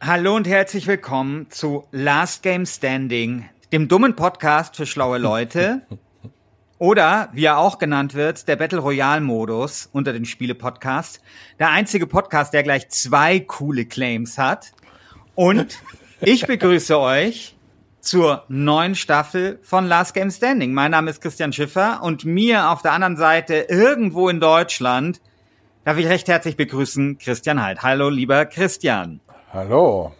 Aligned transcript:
Hallo 0.00 0.36
und 0.36 0.46
herzlich 0.46 0.86
willkommen 0.86 1.50
zu 1.50 1.84
Last 1.90 2.44
Game 2.44 2.66
Standing, 2.66 3.48
dem 3.72 3.88
dummen 3.88 4.14
Podcast 4.14 4.76
für 4.76 4.86
schlaue 4.86 5.18
Leute. 5.18 5.82
Oder, 6.78 7.30
wie 7.32 7.46
er 7.46 7.58
auch 7.58 7.78
genannt 7.78 8.14
wird, 8.14 8.46
der 8.46 8.54
Battle 8.54 8.78
Royale 8.78 9.20
Modus 9.20 9.88
unter 9.92 10.12
den 10.12 10.24
Spiele-Podcasts. 10.24 11.20
Der 11.58 11.70
einzige 11.70 12.06
Podcast, 12.06 12.54
der 12.54 12.62
gleich 12.62 12.88
zwei 12.90 13.40
coole 13.40 13.86
Claims 13.86 14.38
hat. 14.38 14.72
Und 15.34 15.82
ich 16.20 16.46
begrüße 16.46 16.96
euch 17.00 17.56
zur 18.00 18.44
neuen 18.46 18.94
Staffel 18.94 19.58
von 19.62 19.88
Last 19.88 20.14
Game 20.14 20.30
Standing. 20.30 20.72
Mein 20.72 20.92
Name 20.92 21.10
ist 21.10 21.20
Christian 21.20 21.52
Schiffer 21.52 22.04
und 22.04 22.24
mir 22.24 22.70
auf 22.70 22.82
der 22.82 22.92
anderen 22.92 23.16
Seite 23.16 23.66
irgendwo 23.68 24.28
in 24.28 24.38
Deutschland 24.38 25.20
darf 25.84 25.98
ich 25.98 26.06
recht 26.06 26.28
herzlich 26.28 26.56
begrüßen 26.56 27.18
Christian 27.18 27.60
Halt. 27.60 27.82
Hallo, 27.82 28.10
lieber 28.10 28.46
Christian. 28.46 29.20
Hallo. 29.50 30.12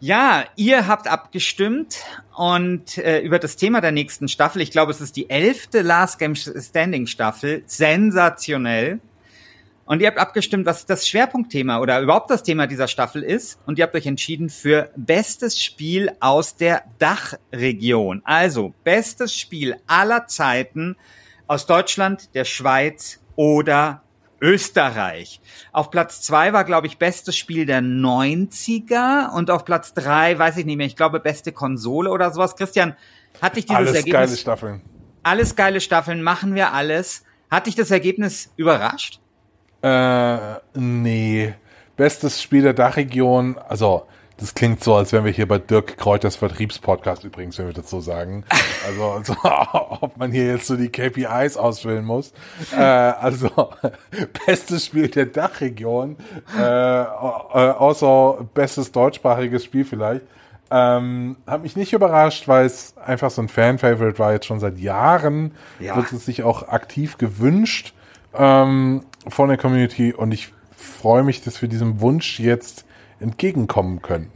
Ja, 0.00 0.44
ihr 0.56 0.88
habt 0.88 1.06
abgestimmt 1.06 1.98
und 2.36 2.98
äh, 2.98 3.20
über 3.20 3.38
das 3.38 3.54
Thema 3.54 3.80
der 3.80 3.92
nächsten 3.92 4.26
Staffel. 4.26 4.62
Ich 4.62 4.72
glaube, 4.72 4.90
es 4.90 5.00
ist 5.00 5.14
die 5.14 5.30
elfte 5.30 5.82
Last 5.82 6.18
Game 6.18 6.34
Standing 6.34 7.06
Staffel. 7.06 7.62
Sensationell. 7.66 8.98
Und 9.84 10.02
ihr 10.02 10.08
habt 10.08 10.18
abgestimmt, 10.18 10.66
was 10.66 10.86
das 10.86 11.06
Schwerpunktthema 11.06 11.78
oder 11.78 12.00
überhaupt 12.00 12.30
das 12.30 12.42
Thema 12.42 12.66
dieser 12.66 12.88
Staffel 12.88 13.22
ist. 13.22 13.60
Und 13.64 13.78
ihr 13.78 13.84
habt 13.84 13.94
euch 13.94 14.06
entschieden 14.06 14.50
für 14.50 14.90
bestes 14.96 15.62
Spiel 15.62 16.10
aus 16.18 16.56
der 16.56 16.82
Dachregion. 16.98 18.22
Also 18.24 18.74
bestes 18.82 19.36
Spiel 19.36 19.76
aller 19.86 20.26
Zeiten 20.26 20.96
aus 21.46 21.66
Deutschland, 21.66 22.34
der 22.34 22.44
Schweiz 22.44 23.20
oder 23.36 24.02
Österreich. 24.40 25.40
Auf 25.72 25.90
Platz 25.90 26.22
zwei 26.22 26.52
war, 26.52 26.64
glaube 26.64 26.86
ich, 26.86 26.98
bestes 26.98 27.36
Spiel 27.36 27.66
der 27.66 27.80
90er 27.80 29.32
und 29.34 29.50
auf 29.50 29.64
Platz 29.64 29.94
drei, 29.94 30.38
weiß 30.38 30.56
ich 30.58 30.66
nicht 30.66 30.76
mehr, 30.76 30.86
ich 30.86 30.96
glaube, 30.96 31.20
beste 31.20 31.52
Konsole 31.52 32.10
oder 32.10 32.30
sowas. 32.30 32.56
Christian, 32.56 32.94
hat 33.40 33.56
dich 33.56 33.66
dieses 33.66 33.76
alles 33.76 33.94
Ergebnis... 33.94 34.12
geile 34.12 34.36
Staffeln. 34.36 34.80
Alles 35.22 35.56
geile 35.56 35.80
Staffeln, 35.80 36.22
machen 36.22 36.54
wir 36.54 36.72
alles. 36.72 37.24
Hat 37.50 37.66
dich 37.66 37.74
das 37.74 37.90
Ergebnis 37.90 38.52
überrascht? 38.56 39.20
Äh, 39.82 40.56
nee. 40.74 41.54
Bestes 41.96 42.42
Spiel 42.42 42.62
der 42.62 42.74
Dachregion, 42.74 43.58
also 43.58 44.06
das 44.38 44.54
klingt 44.54 44.84
so, 44.84 44.94
als 44.94 45.12
wären 45.12 45.24
wir 45.24 45.32
hier 45.32 45.48
bei 45.48 45.58
Dirk 45.58 45.96
Kräuters 45.96 46.36
Vertriebspodcast 46.36 47.24
übrigens, 47.24 47.58
wenn 47.58 47.66
wir 47.66 47.74
das 47.74 47.90
so 47.90 48.00
sagen. 48.00 48.44
Also, 48.86 49.10
also 49.10 49.36
ob 50.00 50.16
man 50.16 50.30
hier 50.32 50.46
jetzt 50.46 50.66
so 50.66 50.76
die 50.76 50.88
KPIs 50.88 51.56
ausfüllen 51.56 52.04
muss. 52.04 52.32
Äh, 52.72 52.80
also 52.80 53.50
bestes 54.46 54.86
Spiel 54.86 55.08
der 55.08 55.26
Dachregion, 55.26 56.16
äh, 56.56 56.62
äh, 56.62 57.04
außer 57.04 58.46
bestes 58.54 58.92
deutschsprachiges 58.92 59.64
Spiel 59.64 59.84
vielleicht. 59.84 60.22
Ähm, 60.70 61.36
hat 61.46 61.62
mich 61.62 61.76
nicht 61.76 61.92
überrascht, 61.92 62.46
weil 62.46 62.66
es 62.66 62.94
einfach 62.98 63.30
so 63.30 63.42
ein 63.42 63.48
Fan-Favorite 63.48 64.18
war, 64.18 64.32
jetzt 64.32 64.46
schon 64.46 64.60
seit 64.60 64.78
Jahren. 64.78 65.52
Ja. 65.80 65.96
Wird 65.96 66.12
es 66.12 66.26
sich 66.26 66.42
auch 66.42 66.68
aktiv 66.68 67.18
gewünscht 67.18 67.94
ähm, 68.34 69.02
von 69.26 69.48
der 69.48 69.58
Community 69.58 70.12
und 70.12 70.32
ich 70.32 70.52
freue 70.76 71.24
mich, 71.24 71.42
dass 71.42 71.60
wir 71.62 71.68
diesem 71.68 72.00
Wunsch 72.00 72.38
jetzt 72.38 72.84
entgegenkommen 73.20 74.02
können. 74.02 74.30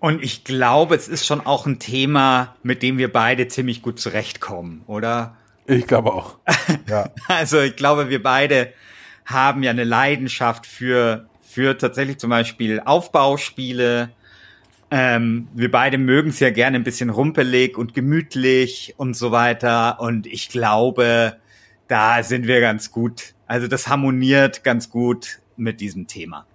Und 0.00 0.22
ich 0.22 0.42
glaube, 0.42 0.96
es 0.96 1.06
ist 1.06 1.26
schon 1.26 1.40
auch 1.40 1.64
ein 1.64 1.78
Thema, 1.78 2.56
mit 2.62 2.82
dem 2.82 2.98
wir 2.98 3.12
beide 3.12 3.46
ziemlich 3.46 3.82
gut 3.82 4.00
zurechtkommen, 4.00 4.82
oder? 4.88 5.36
Ich 5.66 5.86
glaube 5.86 6.12
auch. 6.12 6.38
Ja. 6.88 7.10
Also 7.28 7.60
ich 7.60 7.76
glaube, 7.76 8.08
wir 8.08 8.22
beide 8.22 8.72
haben 9.24 9.62
ja 9.62 9.70
eine 9.70 9.84
Leidenschaft 9.84 10.66
für, 10.66 11.28
für 11.40 11.78
tatsächlich 11.78 12.18
zum 12.18 12.30
Beispiel 12.30 12.80
Aufbauspiele. 12.80 14.10
Ähm, 14.90 15.48
wir 15.54 15.70
beide 15.70 15.98
mögen 15.98 16.30
es 16.30 16.40
ja 16.40 16.50
gerne 16.50 16.76
ein 16.76 16.84
bisschen 16.84 17.10
rumpelig 17.10 17.78
und 17.78 17.94
gemütlich 17.94 18.94
und 18.96 19.14
so 19.14 19.30
weiter. 19.30 20.00
Und 20.00 20.26
ich 20.26 20.48
glaube, 20.48 21.36
da 21.88 22.22
sind 22.22 22.46
wir 22.46 22.60
ganz 22.60 22.90
gut. 22.90 23.34
Also 23.46 23.68
das 23.68 23.86
harmoniert 23.86 24.64
ganz 24.64 24.90
gut 24.90 25.40
mit 25.56 25.80
diesem 25.80 26.06
Thema. 26.08 26.46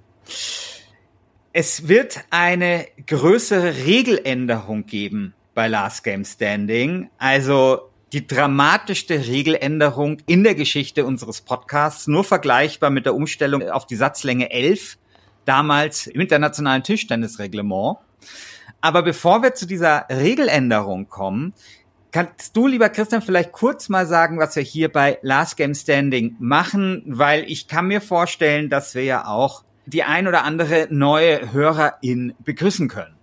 Es 1.60 1.88
wird 1.88 2.20
eine 2.30 2.86
größere 3.08 3.78
Regeländerung 3.78 4.86
geben 4.86 5.34
bei 5.56 5.68
Last 5.68 6.04
Game 6.04 6.24
Standing. 6.24 7.10
Also 7.18 7.90
die 8.14 8.28
dramatischste 8.28 9.26
Regeländerung 9.26 10.20
in 10.28 10.44
der 10.44 10.54
Geschichte 10.54 11.04
unseres 11.04 11.42
Podcasts, 11.42 12.06
nur 12.06 12.24
vergleichbar 12.24 12.92
mit 12.92 13.08
der 13.08 13.16
Umstellung 13.16 13.68
auf 13.70 13.88
die 13.88 13.96
Satzlänge 13.96 14.52
11, 14.52 15.00
damals 15.46 16.06
im 16.06 16.22
internationalen 16.22 16.84
Tischtennisreglement. 16.84 17.98
Aber 18.80 19.02
bevor 19.02 19.42
wir 19.42 19.56
zu 19.56 19.66
dieser 19.66 20.06
Regeländerung 20.12 21.10
kommen, 21.10 21.56
kannst 22.12 22.56
du, 22.56 22.68
lieber 22.68 22.90
Christian, 22.90 23.24
vielleicht 23.24 23.52
kurz 23.52 23.90
mal 23.90 24.06
sagen, 24.06 24.38
was 24.38 24.56
wir 24.56 24.62
hier 24.62 24.92
bei 24.92 25.18
Last 25.24 25.58
Game 25.58 25.74
Standing 25.74 26.36
machen, 26.38 27.02
weil 27.08 27.46
ich 27.50 27.68
kann 27.68 27.88
mir 27.88 28.00
vorstellen, 28.00 28.70
dass 28.70 28.94
wir 28.94 29.06
ja 29.06 29.26
auch 29.26 29.64
die 29.88 30.04
ein 30.04 30.28
oder 30.28 30.44
andere 30.44 30.88
neue 30.92 31.52
Hörerin 31.52 32.36
begrüßen 32.44 32.90
können. 32.90 33.16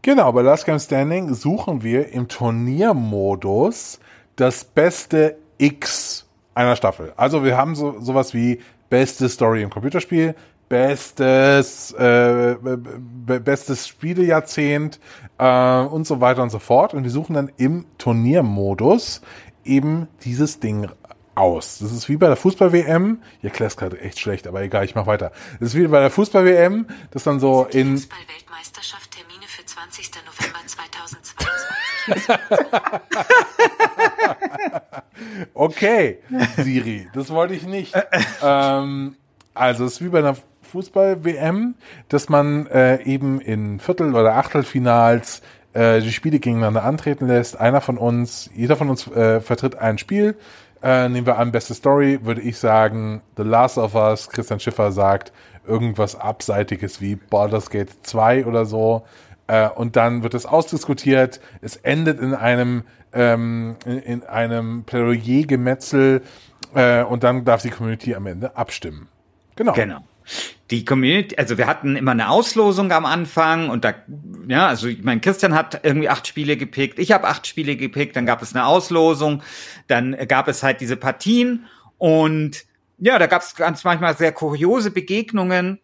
Genau, 0.00 0.32
bei 0.32 0.42
Last 0.42 0.64
Game 0.64 0.78
Standing 0.78 1.34
suchen 1.34 1.82
wir 1.82 2.12
im 2.12 2.26
Turniermodus 2.28 4.00
das 4.36 4.64
beste 4.64 5.36
X 5.58 6.26
einer 6.54 6.76
Staffel. 6.76 7.12
Also 7.16 7.44
wir 7.44 7.56
haben 7.56 7.74
so 7.74 8.00
sowas 8.00 8.34
wie 8.34 8.60
beste 8.88 9.28
Story 9.28 9.62
im 9.62 9.70
Computerspiel, 9.70 10.34
bestes 10.68 11.92
äh, 11.92 12.56
be 12.60 13.40
bestes 13.40 13.86
Spielejahrzehnt 13.86 14.98
äh, 15.38 15.80
und 15.82 16.06
so 16.06 16.20
weiter 16.20 16.42
und 16.42 16.50
so 16.50 16.58
fort. 16.58 16.94
Und 16.94 17.04
wir 17.04 17.10
suchen 17.10 17.34
dann 17.34 17.50
im 17.56 17.84
Turniermodus 17.98 19.20
eben 19.64 20.08
dieses 20.24 20.60
Ding 20.60 20.88
aus. 21.34 21.78
Das 21.78 21.92
ist 21.92 22.08
wie 22.08 22.16
bei 22.16 22.26
der 22.26 22.36
Fußball-WM. 22.36 23.22
Ich 23.38 23.44
erkläre 23.44 23.68
es 23.68 23.76
gerade 23.76 24.00
echt 24.00 24.20
schlecht, 24.20 24.46
aber 24.46 24.62
egal, 24.62 24.84
ich 24.84 24.94
mache 24.94 25.06
weiter. 25.06 25.32
Das 25.60 25.70
ist 25.70 25.74
wie 25.74 25.86
bei 25.86 26.00
der 26.00 26.10
Fußball-WM, 26.10 26.86
das 27.10 27.24
dann 27.24 27.40
so 27.40 27.66
in... 27.70 27.96
Fußball-Weltmeisterschaft 27.96 29.10
Termine 29.10 29.46
für 29.46 29.64
20. 29.64 30.10
November 30.26 30.58
2022. 30.66 31.72
okay, 35.54 36.18
Siri, 36.56 37.08
das 37.14 37.30
wollte 37.30 37.54
ich 37.54 37.64
nicht. 37.64 37.94
ähm, 38.42 39.16
also 39.54 39.84
es 39.84 39.92
ist 39.94 40.04
wie 40.04 40.08
bei 40.08 40.18
einer 40.18 40.36
Fußball-WM, 40.72 41.74
dass 42.08 42.28
man 42.28 42.66
äh, 42.66 43.02
eben 43.04 43.40
in 43.40 43.78
Viertel- 43.78 44.14
oder 44.14 44.36
Achtelfinals 44.36 45.42
äh, 45.74 46.00
die 46.00 46.12
Spiele 46.12 46.38
gegeneinander 46.38 46.84
antreten 46.84 47.26
lässt. 47.26 47.58
Einer 47.58 47.80
von 47.80 47.98
uns, 47.98 48.50
jeder 48.54 48.76
von 48.76 48.90
uns 48.90 49.06
äh, 49.08 49.40
vertritt 49.40 49.76
ein 49.76 49.98
Spiel. 49.98 50.36
Äh, 50.82 51.08
nehmen 51.08 51.26
wir 51.26 51.38
an, 51.38 51.52
beste 51.52 51.74
Story, 51.74 52.20
würde 52.22 52.40
ich 52.40 52.58
sagen, 52.58 53.22
The 53.36 53.44
Last 53.44 53.78
of 53.78 53.94
Us, 53.94 54.28
Christian 54.28 54.58
Schiffer 54.58 54.90
sagt 54.90 55.32
irgendwas 55.66 56.16
Abseitiges 56.16 57.00
wie 57.00 57.14
Baldur's 57.14 57.70
Gate 57.70 57.90
2 58.02 58.46
oder 58.46 58.64
so. 58.64 59.04
Äh, 59.46 59.68
und 59.68 59.96
dann 59.96 60.22
wird 60.22 60.34
es 60.34 60.46
ausdiskutiert. 60.46 61.40
Es 61.60 61.76
endet 61.76 62.20
in 62.20 62.34
einem, 62.34 62.84
ähm, 63.12 63.76
in, 63.84 63.98
in 63.98 64.22
einem 64.24 64.84
Plädoyer-Gemetzel 64.84 66.22
äh, 66.74 67.02
und 67.04 67.22
dann 67.22 67.44
darf 67.44 67.62
die 67.62 67.70
Community 67.70 68.14
am 68.14 68.26
Ende 68.26 68.56
abstimmen. 68.56 69.08
Genau. 69.56 69.72
Genau. 69.74 70.00
Die 70.72 70.86
Community, 70.86 71.36
also 71.36 71.58
wir 71.58 71.66
hatten 71.66 71.96
immer 71.96 72.12
eine 72.12 72.30
Auslosung 72.30 72.90
am 72.92 73.04
Anfang 73.04 73.68
und 73.68 73.84
da, 73.84 73.94
ja, 74.48 74.68
also 74.68 74.88
ich 74.88 75.04
meine, 75.04 75.20
Christian 75.20 75.54
hat 75.54 75.80
irgendwie 75.84 76.08
acht 76.08 76.26
Spiele 76.26 76.56
gepickt, 76.56 76.98
ich 76.98 77.12
habe 77.12 77.28
acht 77.28 77.46
Spiele 77.46 77.76
gepickt, 77.76 78.16
dann 78.16 78.24
gab 78.24 78.40
es 78.40 78.54
eine 78.54 78.66
Auslosung, 78.66 79.42
dann 79.86 80.16
gab 80.26 80.48
es 80.48 80.62
halt 80.62 80.80
diese 80.80 80.96
Partien 80.96 81.66
und 81.98 82.64
ja, 82.98 83.18
da 83.18 83.26
gab 83.26 83.42
es 83.42 83.54
ganz 83.54 83.84
manchmal 83.84 84.16
sehr 84.16 84.32
kuriose 84.32 84.90
Begegnungen. 84.90 85.78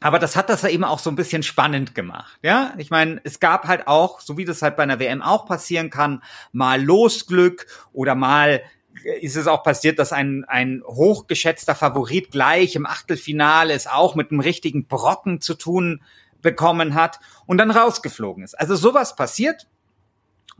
Aber 0.00 0.18
das 0.18 0.36
hat 0.36 0.48
das 0.48 0.62
ja 0.62 0.68
eben 0.70 0.84
auch 0.84 0.98
so 0.98 1.08
ein 1.10 1.16
bisschen 1.16 1.42
spannend 1.42 1.94
gemacht, 1.94 2.38
ja. 2.42 2.74
Ich 2.78 2.90
meine, 2.90 3.20
es 3.24 3.40
gab 3.40 3.68
halt 3.68 3.86
auch, 3.86 4.20
so 4.20 4.36
wie 4.38 4.44
das 4.44 4.62
halt 4.62 4.76
bei 4.76 4.82
einer 4.82 4.98
WM 4.98 5.22
auch 5.22 5.46
passieren 5.46 5.90
kann, 5.90 6.22
mal 6.52 6.82
Losglück 6.82 7.66
oder 7.92 8.14
mal 8.14 8.62
ist 9.20 9.36
es 9.36 9.46
auch 9.46 9.62
passiert, 9.62 9.98
dass 9.98 10.12
ein, 10.12 10.44
ein 10.46 10.82
hochgeschätzter 10.86 11.74
Favorit 11.74 12.30
gleich 12.30 12.76
im 12.76 12.86
Achtelfinale 12.86 13.74
es 13.74 13.86
auch 13.86 14.14
mit 14.14 14.30
einem 14.30 14.40
richtigen 14.40 14.86
Brocken 14.86 15.40
zu 15.40 15.54
tun 15.54 16.02
bekommen 16.42 16.94
hat 16.94 17.20
und 17.46 17.58
dann 17.58 17.70
rausgeflogen 17.70 18.44
ist. 18.44 18.54
Also 18.54 18.76
sowas 18.76 19.16
passiert 19.16 19.66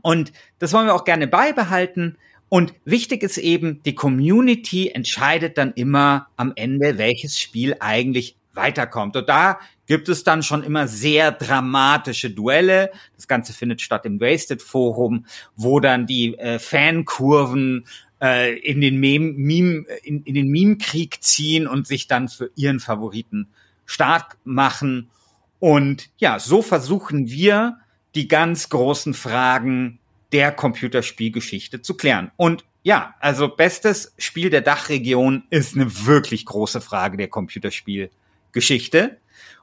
und 0.01 0.33
das 0.59 0.71
wollen 0.73 0.85
wir 0.85 0.93
auch 0.93 1.03
gerne 1.03 1.27
beibehalten. 1.27 2.17
Und 2.47 2.73
wichtig 2.85 3.23
ist 3.23 3.39
eben, 3.39 3.81
die 3.83 3.95
Community 3.95 4.89
entscheidet 4.89 5.57
dann 5.57 5.73
immer 5.73 6.27
am 6.35 6.53
Ende, 6.55 6.99
welches 6.99 7.39
Spiel 7.39 7.75
eigentlich 7.79 8.37
weiterkommt. 8.53 9.15
Und 9.15 9.27
da 9.27 9.59
gibt 9.87 10.09
es 10.09 10.23
dann 10.23 10.43
schon 10.43 10.63
immer 10.63 10.87
sehr 10.87 11.31
dramatische 11.31 12.29
Duelle. 12.29 12.91
Das 13.15 13.27
Ganze 13.27 13.51
findet 13.53 13.81
statt 13.81 14.05
im 14.05 14.19
Wasted 14.19 14.61
Forum, 14.61 15.25
wo 15.55 15.79
dann 15.79 16.05
die 16.05 16.37
äh, 16.37 16.59
Fankurven 16.59 17.85
äh, 18.25 18.55
in 18.55 18.81
den 18.81 18.99
Meme, 18.99 19.33
Meme 19.33 19.85
in, 20.03 20.23
in 20.23 20.33
den 20.33 20.47
Meme-Krieg 20.47 21.21
ziehen 21.21 21.67
und 21.67 21.85
sich 21.85 22.07
dann 22.07 22.27
für 22.27 22.49
ihren 22.55 22.79
Favoriten 22.79 23.49
stark 23.85 24.37
machen. 24.43 25.11
Und 25.59 26.09
ja, 26.17 26.39
so 26.39 26.63
versuchen 26.63 27.29
wir 27.29 27.77
die 28.15 28.27
ganz 28.27 28.69
großen 28.69 29.13
Fragen 29.13 29.99
der 30.31 30.51
Computerspielgeschichte 30.51 31.83
zu 31.83 31.95
klären. 31.95 32.31
Und 32.35 32.65
ja, 32.81 33.13
also 33.19 33.47
bestes 33.47 34.13
Spiel 34.17 34.49
der 34.49 34.61
Dachregion 34.61 35.43
ist 35.51 35.75
eine 35.75 36.05
wirklich 36.05 36.45
große 36.45 36.81
Frage 36.81 37.17
der 37.17 37.27
Computerspielgeschichte. 37.27 39.17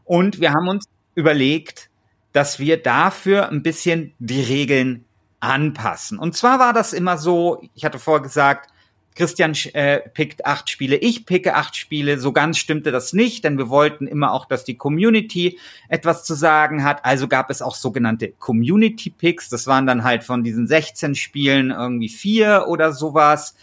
Und 0.05 0.41
wir 0.41 0.53
haben 0.53 0.69
uns 0.69 0.87
überlegt, 1.15 1.91
dass 2.33 2.59
wir 2.59 2.77
dafür 2.77 3.49
ein 3.49 3.63
bisschen 3.63 4.15
die 4.19 4.41
Regeln 4.41 5.05
anpassen. 5.43 6.19
Und 6.19 6.37
zwar 6.37 6.59
war 6.59 6.73
das 6.73 6.93
immer 6.93 7.19
so, 7.19 7.63
ich 7.75 7.85
hatte 7.85 7.99
vorher 7.99 8.23
gesagt, 8.23 8.71
Christian 9.15 9.55
äh, 9.75 9.99
pickt 9.99 10.47
acht 10.47 10.71
Spiele, 10.71 10.97
ich 10.97 11.27
picke 11.27 11.55
acht 11.55 11.77
Spiele. 11.77 12.19
So 12.19 12.33
ganz 12.33 12.57
stimmte 12.57 12.93
das 12.93 13.13
nicht, 13.13 13.45
denn 13.45 13.59
wir 13.59 13.69
wollten 13.69 14.07
immer 14.07 14.33
auch, 14.33 14.47
dass 14.47 14.65
die 14.65 14.79
Community 14.79 15.59
etwas 15.89 16.25
zu 16.25 16.35
sagen 16.35 16.83
hat. 16.83 17.05
Also 17.05 17.29
gab 17.29 17.51
es 17.51 17.61
auch 17.61 17.75
sogenannte 17.75 18.31
Community 18.31 19.11
Picks. 19.11 19.51
Das 19.51 19.67
waren 19.67 19.87
dann 19.87 20.05
halt 20.05 20.25
von 20.25 20.45
diesen 20.45 20.67
16 20.67 21.15
Spielen 21.15 21.71
irgendwie 21.71 22.09
vier 22.09 22.67
oder 22.69 22.93
sowas, 22.93 23.55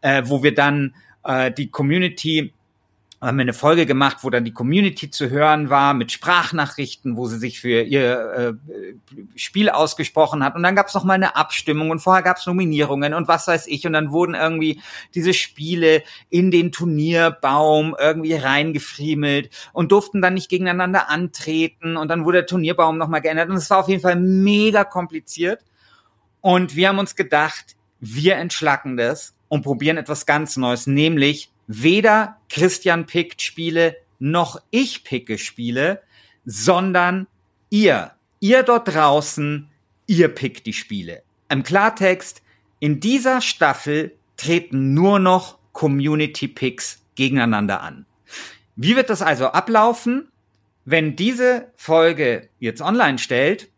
äh, 0.00 0.22
wo 0.26 0.42
wir 0.42 0.54
dann 0.54 0.94
äh, 1.22 1.52
die 1.52 1.70
Community 1.70 2.52
haben 3.26 3.38
wir 3.38 3.42
eine 3.42 3.52
Folge 3.52 3.86
gemacht, 3.86 4.18
wo 4.22 4.30
dann 4.30 4.44
die 4.44 4.52
Community 4.52 5.10
zu 5.10 5.30
hören 5.30 5.68
war 5.68 5.94
mit 5.94 6.12
Sprachnachrichten, 6.12 7.16
wo 7.16 7.26
sie 7.26 7.38
sich 7.38 7.60
für 7.60 7.82
ihr 7.82 8.56
äh, 8.62 8.94
Spiel 9.34 9.68
ausgesprochen 9.68 10.44
hat. 10.44 10.54
Und 10.54 10.62
dann 10.62 10.76
gab 10.76 10.86
es 10.86 10.94
mal 11.02 11.14
eine 11.14 11.34
Abstimmung 11.34 11.90
und 11.90 11.98
vorher 11.98 12.22
gab 12.22 12.36
es 12.36 12.46
Nominierungen 12.46 13.14
und 13.14 13.26
was 13.26 13.48
weiß 13.48 13.66
ich. 13.66 13.86
Und 13.86 13.94
dann 13.94 14.12
wurden 14.12 14.34
irgendwie 14.34 14.80
diese 15.14 15.34
Spiele 15.34 16.04
in 16.30 16.50
den 16.50 16.70
Turnierbaum 16.70 17.96
irgendwie 17.98 18.34
reingefriemelt 18.34 19.50
und 19.72 19.90
durften 19.92 20.22
dann 20.22 20.34
nicht 20.34 20.48
gegeneinander 20.48 21.10
antreten. 21.10 21.96
Und 21.96 22.08
dann 22.08 22.24
wurde 22.24 22.38
der 22.38 22.46
Turnierbaum 22.46 22.96
noch 22.96 23.08
mal 23.08 23.20
geändert. 23.20 23.50
Und 23.50 23.56
es 23.56 23.68
war 23.70 23.78
auf 23.78 23.88
jeden 23.88 24.02
Fall 24.02 24.16
mega 24.16 24.84
kompliziert. 24.84 25.64
Und 26.40 26.76
wir 26.76 26.88
haben 26.88 27.00
uns 27.00 27.16
gedacht, 27.16 27.76
wir 27.98 28.36
entschlacken 28.36 28.96
das 28.96 29.34
und 29.48 29.62
probieren 29.62 29.96
etwas 29.96 30.26
ganz 30.26 30.56
Neues, 30.56 30.86
nämlich 30.86 31.50
weder 31.66 32.38
Christian 32.48 33.06
pickt 33.06 33.42
Spiele 33.42 33.96
noch 34.18 34.60
ich 34.70 35.04
picke 35.04 35.38
Spiele, 35.38 36.02
sondern 36.44 37.26
ihr, 37.70 38.12
ihr 38.40 38.62
dort 38.62 38.94
draußen, 38.94 39.68
ihr 40.06 40.28
pickt 40.28 40.66
die 40.66 40.72
Spiele. 40.72 41.22
Im 41.48 41.62
Klartext, 41.62 42.42
in 42.80 43.00
dieser 43.00 43.40
Staffel 43.40 44.16
treten 44.36 44.94
nur 44.94 45.18
noch 45.18 45.58
Community 45.72 46.48
Picks 46.48 47.02
gegeneinander 47.14 47.80
an. 47.80 48.06
Wie 48.76 48.96
wird 48.96 49.10
das 49.10 49.22
also 49.22 49.46
ablaufen? 49.46 50.28
Wenn 50.84 51.16
diese 51.16 51.72
Folge 51.76 52.48
jetzt 52.60 52.80
online 52.80 53.18
stellt, 53.18 53.68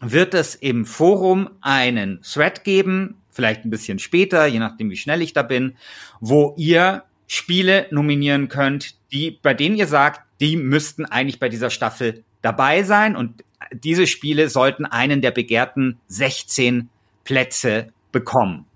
wird 0.00 0.34
es 0.34 0.54
im 0.54 0.84
Forum 0.86 1.50
einen 1.60 2.22
Thread 2.22 2.62
geben, 2.62 3.16
vielleicht 3.38 3.64
ein 3.64 3.70
bisschen 3.70 4.00
später, 4.00 4.46
je 4.46 4.58
nachdem 4.58 4.90
wie 4.90 4.96
schnell 4.96 5.22
ich 5.22 5.32
da 5.32 5.44
bin, 5.44 5.76
wo 6.18 6.56
ihr 6.58 7.04
Spiele 7.28 7.86
nominieren 7.92 8.48
könnt, 8.48 8.96
die, 9.12 9.30
bei 9.30 9.54
denen 9.54 9.76
ihr 9.76 9.86
sagt, 9.86 10.22
die 10.40 10.56
müssten 10.56 11.04
eigentlich 11.04 11.38
bei 11.38 11.48
dieser 11.48 11.70
Staffel 11.70 12.24
dabei 12.42 12.82
sein 12.82 13.14
und 13.14 13.44
diese 13.72 14.08
Spiele 14.08 14.48
sollten 14.48 14.86
einen 14.86 15.20
der 15.20 15.30
begehrten 15.30 16.00
16 16.08 16.88
Plätze 17.22 17.92
bekommen. 18.10 18.66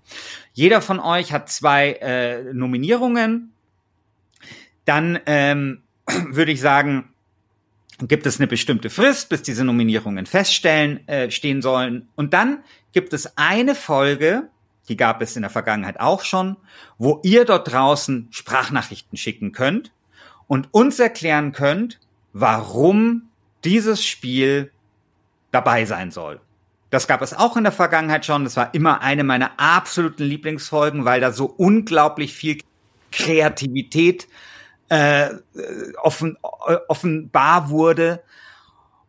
Jeder 0.53 0.81
von 0.81 1.01
euch 1.01 1.33
hat 1.33 1.49
zwei 1.49 1.93
äh, 1.93 2.53
Nominierungen. 2.53 3.51
Dann 4.85 5.19
ähm, 5.25 5.81
würde 6.29 6.53
ich 6.53 6.61
sagen, 6.61 7.09
gibt 7.99 8.25
es 8.25 8.39
eine 8.39 8.47
bestimmte 8.47 8.89
Frist, 8.89 9.29
bis 9.29 9.41
diese 9.41 9.65
Nominierungen 9.65 10.25
feststellen 10.25 11.05
äh, 11.07 11.29
stehen 11.31 11.61
sollen. 11.61 12.07
Und 12.15 12.33
dann 12.33 12.63
gibt 12.93 13.13
es 13.13 13.37
eine 13.37 13.75
Folge, 13.75 14.49
die 14.89 14.97
gab 14.97 15.21
es 15.21 15.35
in 15.35 15.41
der 15.41 15.51
Vergangenheit 15.51 15.99
auch 15.99 16.23
schon, 16.23 16.57
wo 16.97 17.19
ihr 17.23 17.45
dort 17.45 17.71
draußen 17.71 18.27
Sprachnachrichten 18.31 19.17
schicken 19.17 19.51
könnt 19.51 19.91
und 20.47 20.69
uns 20.71 20.99
erklären 20.99 21.51
könnt, 21.51 21.99
warum 22.33 23.29
dieses 23.63 24.05
Spiel 24.05 24.71
dabei 25.51 25.85
sein 25.85 26.11
soll. 26.11 26.41
Das 26.89 27.07
gab 27.07 27.21
es 27.21 27.33
auch 27.33 27.57
in 27.57 27.63
der 27.63 27.71
Vergangenheit 27.71 28.25
schon. 28.25 28.43
Das 28.43 28.57
war 28.57 28.73
immer 28.73 29.01
eine 29.01 29.23
meiner 29.23 29.59
absoluten 29.59 30.23
Lieblingsfolgen, 30.23 31.05
weil 31.05 31.21
da 31.21 31.31
so 31.31 31.45
unglaublich 31.45 32.33
viel 32.33 32.59
Kreativität 33.11 34.27
äh, 34.89 35.29
offen, 36.01 36.37
offenbar 36.87 37.69
wurde. 37.69 38.21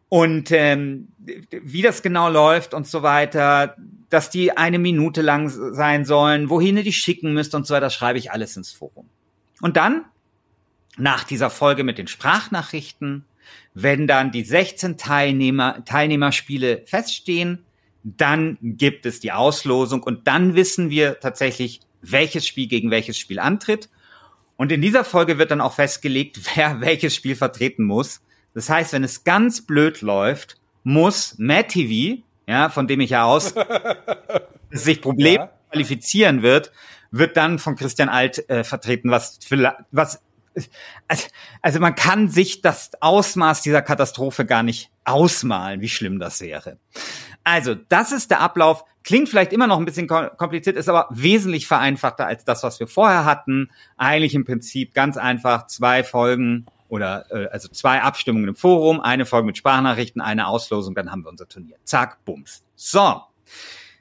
Und 0.08 0.50
ähm, 0.52 1.08
wie 1.18 1.82
das 1.82 2.02
genau 2.02 2.28
läuft 2.28 2.74
und 2.74 2.86
so 2.86 3.02
weiter, 3.02 3.76
dass 4.10 4.30
die 4.30 4.56
eine 4.56 4.78
Minute 4.78 5.22
lang 5.22 5.48
sein 5.48 6.04
sollen, 6.04 6.50
wohin 6.50 6.76
ihr 6.76 6.84
die 6.84 6.92
schicken 6.92 7.32
müsst 7.34 7.54
und 7.54 7.66
so 7.66 7.74
weiter, 7.74 7.90
schreibe 7.90 8.18
ich 8.18 8.30
alles 8.30 8.56
ins 8.56 8.70
Forum. 8.70 9.08
Und 9.60 9.76
dann, 9.76 10.04
nach 10.96 11.24
dieser 11.24 11.50
Folge 11.50 11.82
mit 11.82 11.98
den 11.98 12.06
Sprachnachrichten, 12.06 13.24
wenn 13.74 14.06
dann 14.06 14.30
die 14.30 14.44
16 14.44 14.96
Teilnehmer, 14.96 15.84
Teilnehmerspiele 15.84 16.82
feststehen, 16.86 17.64
dann 18.04 18.58
gibt 18.60 19.06
es 19.06 19.18
die 19.18 19.32
Auslosung 19.32 20.02
und 20.02 20.28
dann 20.28 20.54
wissen 20.54 20.90
wir 20.90 21.18
tatsächlich, 21.20 21.80
welches 22.02 22.46
Spiel 22.46 22.68
gegen 22.68 22.90
welches 22.90 23.18
Spiel 23.18 23.38
antritt. 23.38 23.88
Und 24.56 24.70
in 24.70 24.82
dieser 24.82 25.04
Folge 25.04 25.38
wird 25.38 25.50
dann 25.50 25.62
auch 25.62 25.74
festgelegt, 25.74 26.38
wer 26.54 26.80
welches 26.80 27.14
Spiel 27.14 27.34
vertreten 27.34 27.84
muss. 27.84 28.20
Das 28.54 28.70
heißt, 28.70 28.92
wenn 28.92 29.04
es 29.04 29.24
ganz 29.24 29.66
blöd 29.66 30.00
läuft, 30.00 30.56
muss 30.84 31.36
Matt 31.38 31.68
TV, 31.70 32.22
ja, 32.46 32.68
von 32.68 32.86
dem 32.86 33.00
ich 33.00 33.10
ja 33.10 33.24
aus 33.24 33.54
sich 34.70 35.00
Problem 35.00 35.36
ja. 35.36 35.50
qualifizieren 35.70 36.42
wird, 36.42 36.72
wird 37.10 37.36
dann 37.36 37.58
von 37.58 37.76
Christian 37.76 38.08
Alt 38.08 38.48
äh, 38.48 38.64
vertreten, 38.64 39.10
was 39.10 39.38
für, 39.42 39.76
was 39.90 40.20
also, 41.08 41.26
also 41.62 41.80
man 41.80 41.94
kann 41.94 42.28
sich 42.28 42.62
das 42.62 42.90
Ausmaß 43.00 43.62
dieser 43.62 43.82
Katastrophe 43.82 44.44
gar 44.44 44.62
nicht 44.62 44.90
ausmalen, 45.04 45.80
wie 45.80 45.88
schlimm 45.88 46.18
das 46.18 46.40
wäre. 46.40 46.78
Also, 47.42 47.74
das 47.74 48.12
ist 48.12 48.30
der 48.30 48.40
Ablauf. 48.40 48.84
Klingt 49.02 49.28
vielleicht 49.28 49.52
immer 49.52 49.66
noch 49.66 49.78
ein 49.78 49.84
bisschen 49.84 50.08
kompliziert, 50.08 50.76
ist 50.76 50.88
aber 50.88 51.08
wesentlich 51.10 51.66
vereinfachter 51.66 52.26
als 52.26 52.44
das, 52.44 52.62
was 52.62 52.80
wir 52.80 52.86
vorher 52.86 53.26
hatten. 53.26 53.70
Eigentlich 53.98 54.34
im 54.34 54.44
Prinzip 54.46 54.94
ganz 54.94 55.18
einfach 55.18 55.66
zwei 55.66 56.02
Folgen 56.02 56.66
oder 56.94 57.26
äh, 57.30 57.48
also 57.48 57.68
zwei 57.68 58.02
Abstimmungen 58.02 58.48
im 58.48 58.54
Forum, 58.54 59.00
eine 59.00 59.26
Folge 59.26 59.46
mit 59.46 59.58
Sprachnachrichten, 59.58 60.22
eine 60.22 60.46
Auslosung, 60.46 60.94
dann 60.94 61.10
haben 61.10 61.24
wir 61.24 61.28
unser 61.28 61.48
Turnier. 61.48 61.76
Zack, 61.82 62.24
bums. 62.24 62.64
So, 62.76 63.20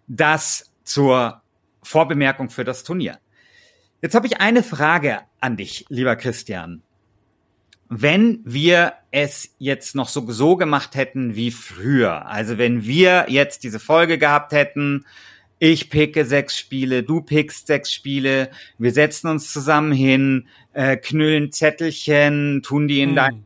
das 0.07 0.71
zur 0.83 1.41
Vorbemerkung 1.81 2.51
für 2.51 2.63
das 2.63 2.83
Turnier. 2.83 3.17
Jetzt 4.03 4.13
habe 4.13 4.27
ich 4.27 4.39
eine 4.39 4.61
Frage 4.61 5.21
an 5.41 5.57
dich, 5.57 5.85
lieber 5.89 6.15
Christian. 6.15 6.83
Wenn 7.89 8.41
wir 8.45 8.93
es 9.09 9.55
jetzt 9.57 9.95
noch 9.95 10.07
so, 10.07 10.29
so 10.31 10.55
gemacht 10.55 10.93
hätten 10.93 11.35
wie 11.35 11.49
früher, 11.49 12.27
also 12.27 12.59
wenn 12.59 12.85
wir 12.85 13.25
jetzt 13.27 13.63
diese 13.63 13.79
Folge 13.79 14.19
gehabt 14.19 14.51
hätten, 14.51 15.05
ich 15.63 15.89
picke 15.89 16.25
sechs 16.25 16.57
Spiele, 16.57 17.03
du 17.03 17.21
pickst 17.21 17.67
sechs 17.67 17.93
Spiele, 17.93 18.49
wir 18.77 18.91
setzen 18.91 19.29
uns 19.29 19.53
zusammen 19.53 19.93
hin, 19.93 20.49
äh, 20.73 20.97
knüllen 20.97 21.53
Zettelchen, 21.53 22.61
tun 22.63 22.89
die 22.89 23.01
in 23.01 23.11
Hm. 23.11 23.15
dein 23.15 23.43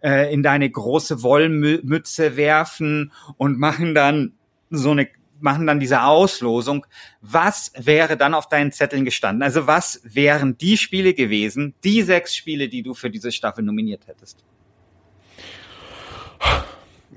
äh, 0.00 0.32
in 0.32 0.44
deine 0.44 0.70
große 0.70 1.24
Wollmütze 1.24 2.36
werfen 2.36 3.10
und 3.36 3.58
machen 3.58 3.96
dann 3.96 4.34
so 4.70 4.92
eine 4.92 5.08
machen 5.40 5.66
dann 5.66 5.80
diese 5.80 6.02
Auslosung. 6.02 6.86
Was 7.20 7.72
wäre 7.76 8.16
dann 8.16 8.34
auf 8.34 8.48
deinen 8.48 8.70
Zetteln 8.70 9.04
gestanden? 9.04 9.42
Also 9.42 9.66
was 9.66 10.00
wären 10.04 10.56
die 10.56 10.76
Spiele 10.76 11.14
gewesen, 11.14 11.74
die 11.82 12.02
sechs 12.02 12.36
Spiele, 12.36 12.68
die 12.68 12.84
du 12.84 12.94
für 12.94 13.10
diese 13.10 13.32
Staffel 13.32 13.64
nominiert 13.64 14.06
hättest? 14.06 14.44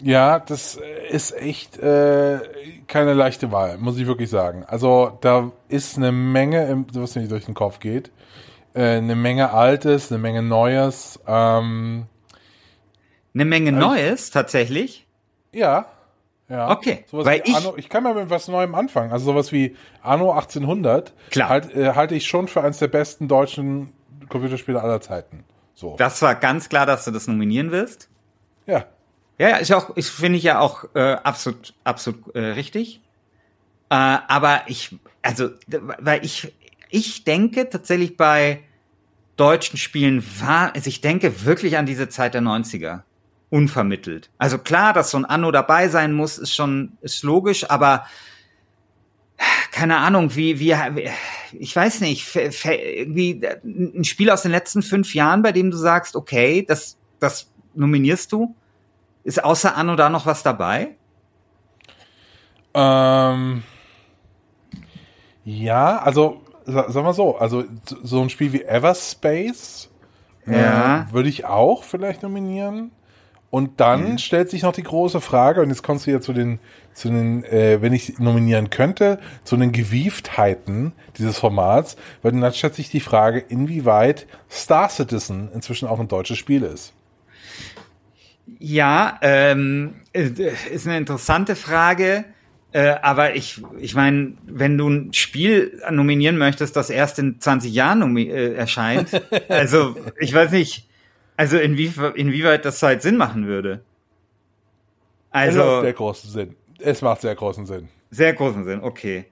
Ja, 0.01 0.39
das 0.39 0.79
ist 1.09 1.35
echt 1.35 1.77
äh, 1.77 2.39
keine 2.87 3.13
leichte 3.13 3.51
Wahl, 3.51 3.77
muss 3.77 3.97
ich 3.97 4.07
wirklich 4.07 4.29
sagen. 4.29 4.63
Also 4.67 5.17
da 5.21 5.51
ist 5.67 5.97
eine 5.97 6.11
Menge, 6.11 6.65
im- 6.67 6.85
was 6.93 7.15
mir 7.15 7.27
durch 7.27 7.45
den 7.45 7.53
Kopf 7.53 7.79
geht. 7.79 8.11
Äh, 8.73 8.97
eine 8.97 9.15
Menge 9.15 9.51
Altes, 9.51 10.11
eine 10.11 10.19
Menge 10.19 10.41
Neues. 10.41 11.19
Ähm, 11.27 12.05
Eine 13.33 13.45
Menge 13.45 13.71
Neues 13.71 14.31
tatsächlich. 14.31 15.05
ja, 15.51 15.85
ja. 16.47 16.71
Okay, 16.71 17.03
Sowas 17.11 17.25
weil 17.27 17.41
wie 17.45 17.49
ich- 17.51 17.55
Anno, 17.55 17.73
ich 17.77 17.89
kann 17.89 18.01
mal 18.03 18.15
mit 18.15 18.29
was 18.31 18.47
Neuem 18.47 18.73
anfangen. 18.73 19.11
Also 19.11 19.25
sowas 19.25 19.51
wie 19.51 19.75
Anno 20.01 20.31
1800 20.31 21.13
Klar. 21.29 21.49
Halt, 21.49 21.75
äh, 21.75 21.93
halte 21.93 22.15
ich 22.15 22.25
schon 22.27 22.47
für 22.47 22.61
eines 22.63 22.79
der 22.79 22.87
besten 22.87 23.27
deutschen 23.27 23.91
Computerspiele 24.29 24.81
aller 24.81 24.99
Zeiten. 25.01 25.43
So. 25.75 25.95
Das 25.97 26.21
war 26.23 26.33
ganz 26.35 26.67
klar, 26.69 26.85
dass 26.87 27.05
du 27.05 27.11
das 27.11 27.27
nominieren 27.27 27.71
wirst. 27.71 28.09
ja. 28.65 28.85
Ja, 29.39 29.49
ja, 29.49 29.57
ist 29.57 29.69
ja 29.69 29.77
auch, 29.77 29.95
ist, 29.95 30.09
finde 30.09 30.37
ich 30.37 30.43
ja 30.43 30.59
auch 30.59 30.83
äh, 30.93 31.13
absolut, 31.23 31.73
absolut 31.85 32.35
äh, 32.35 32.39
richtig. 32.39 33.01
Äh, 33.89 33.95
aber 33.95 34.63
ich, 34.67 34.95
also, 35.21 35.49
weil 35.67 36.23
ich, 36.25 36.53
ich 36.89 37.23
denke 37.23 37.69
tatsächlich 37.69 38.17
bei 38.17 38.63
deutschen 39.37 39.77
Spielen 39.77 40.23
war, 40.41 40.75
also 40.75 40.89
ich 40.89 40.99
denke 40.99 41.45
wirklich 41.45 41.77
an 41.77 41.85
diese 41.85 42.09
Zeit 42.09 42.33
der 42.33 42.41
90er. 42.41 43.03
Unvermittelt. 43.49 44.29
Also 44.37 44.59
klar, 44.59 44.93
dass 44.93 45.09
so 45.09 45.17
ein 45.17 45.25
Anno 45.25 45.51
dabei 45.51 45.87
sein 45.87 46.13
muss, 46.13 46.37
ist 46.37 46.53
schon, 46.53 46.97
ist 47.01 47.23
logisch, 47.23 47.67
aber 47.67 48.05
keine 49.71 49.97
Ahnung, 49.97 50.35
wie, 50.35 50.59
wie, 50.59 50.75
ich 51.53 51.75
weiß 51.75 52.01
nicht, 52.01 52.35
irgendwie 52.35 53.41
ein 53.63 54.03
Spiel 54.03 54.29
aus 54.29 54.41
den 54.41 54.51
letzten 54.51 54.83
fünf 54.83 55.15
Jahren, 55.15 55.41
bei 55.41 55.53
dem 55.53 55.71
du 55.71 55.77
sagst, 55.77 56.15
okay, 56.15 56.63
das, 56.67 56.97
das 57.19 57.49
nominierst 57.73 58.31
du? 58.33 58.53
Ist 59.29 59.43
außer 59.43 59.77
Anno 59.77 59.95
da 59.95 60.09
noch 60.09 60.25
was 60.25 60.41
dabei? 60.41 60.95
Ähm, 62.73 63.61
ja, 65.45 65.99
also 65.99 66.41
sa- 66.65 66.89
sag 66.89 67.03
mal 67.03 67.13
so, 67.13 67.37
also 67.37 67.63
so- 68.01 68.23
ein 68.23 68.31
Spiel 68.31 68.53
wie 68.53 68.63
Everspace 68.63 69.91
Ja. 70.47 71.01
äh, 71.03 71.13
würde 71.13 71.29
ich 71.29 71.45
auch 71.45 71.83
vielleicht 71.83 72.23
nominieren. 72.23 72.89
Und 73.51 73.79
dann 73.79 74.17
stellt 74.17 74.49
sich 74.49 74.63
noch 74.63 74.73
die 74.73 74.81
große 74.81 75.21
Frage, 75.21 75.61
und 75.61 75.69
jetzt 75.69 75.83
kommst 75.83 76.07
du 76.07 76.11
ja 76.11 76.21
zu 76.21 76.33
den, 76.33 76.57
zu 76.95 77.09
den, 77.09 77.43
äh, 77.43 77.83
wenn 77.83 77.93
ich 77.93 78.17
nominieren 78.17 78.71
könnte, 78.71 79.19
zu 79.43 79.57
den 79.57 79.71
Gewieftheiten 79.71 80.93
dieses 81.19 81.37
Formats, 81.37 81.97
weil 82.23 82.31
dann 82.31 82.51
stellt 82.53 82.73
sich 82.73 82.89
die 82.89 82.99
Frage, 82.99 83.37
inwieweit 83.37 84.25
Star 84.49 84.89
Citizen 84.89 85.51
inzwischen 85.53 85.87
auch 85.87 85.99
ein 85.99 86.07
deutsches 86.07 86.39
Spiel 86.39 86.63
ist. 86.63 86.95
Ja, 88.57 89.19
ähm, 89.21 89.95
äh, 90.13 90.29
ist 90.71 90.87
eine 90.87 90.97
interessante 90.97 91.55
Frage. 91.55 92.25
Äh, 92.71 92.95
aber 93.01 93.35
ich, 93.35 93.61
ich 93.79 93.95
meine, 93.95 94.33
wenn 94.45 94.77
du 94.77 94.87
ein 94.87 95.13
Spiel 95.13 95.81
nominieren 95.89 96.37
möchtest, 96.37 96.75
das 96.75 96.89
erst 96.89 97.17
in 97.17 97.39
20 97.39 97.73
Jahren 97.73 98.15
äh, 98.17 98.53
erscheint, 98.53 99.09
also 99.49 99.95
ich 100.19 100.33
weiß 100.33 100.51
nicht, 100.51 100.87
also 101.35 101.57
inwie, 101.57 101.91
inwieweit 102.15 102.65
das 102.65 102.83
halt 102.83 103.01
Sinn 103.01 103.17
machen 103.17 103.47
würde. 103.47 103.81
Es 105.31 105.55
macht 105.55 105.57
Also 105.57 105.81
sehr 105.81 105.93
großen 105.93 106.29
Sinn. 106.29 106.55
Es 106.79 107.01
macht 107.01 107.21
sehr 107.21 107.35
großen 107.35 107.65
Sinn. 107.65 107.89
sehr 108.11 108.33
großen 108.33 108.63
Sinn, 108.65 108.81
okay. 108.81 109.25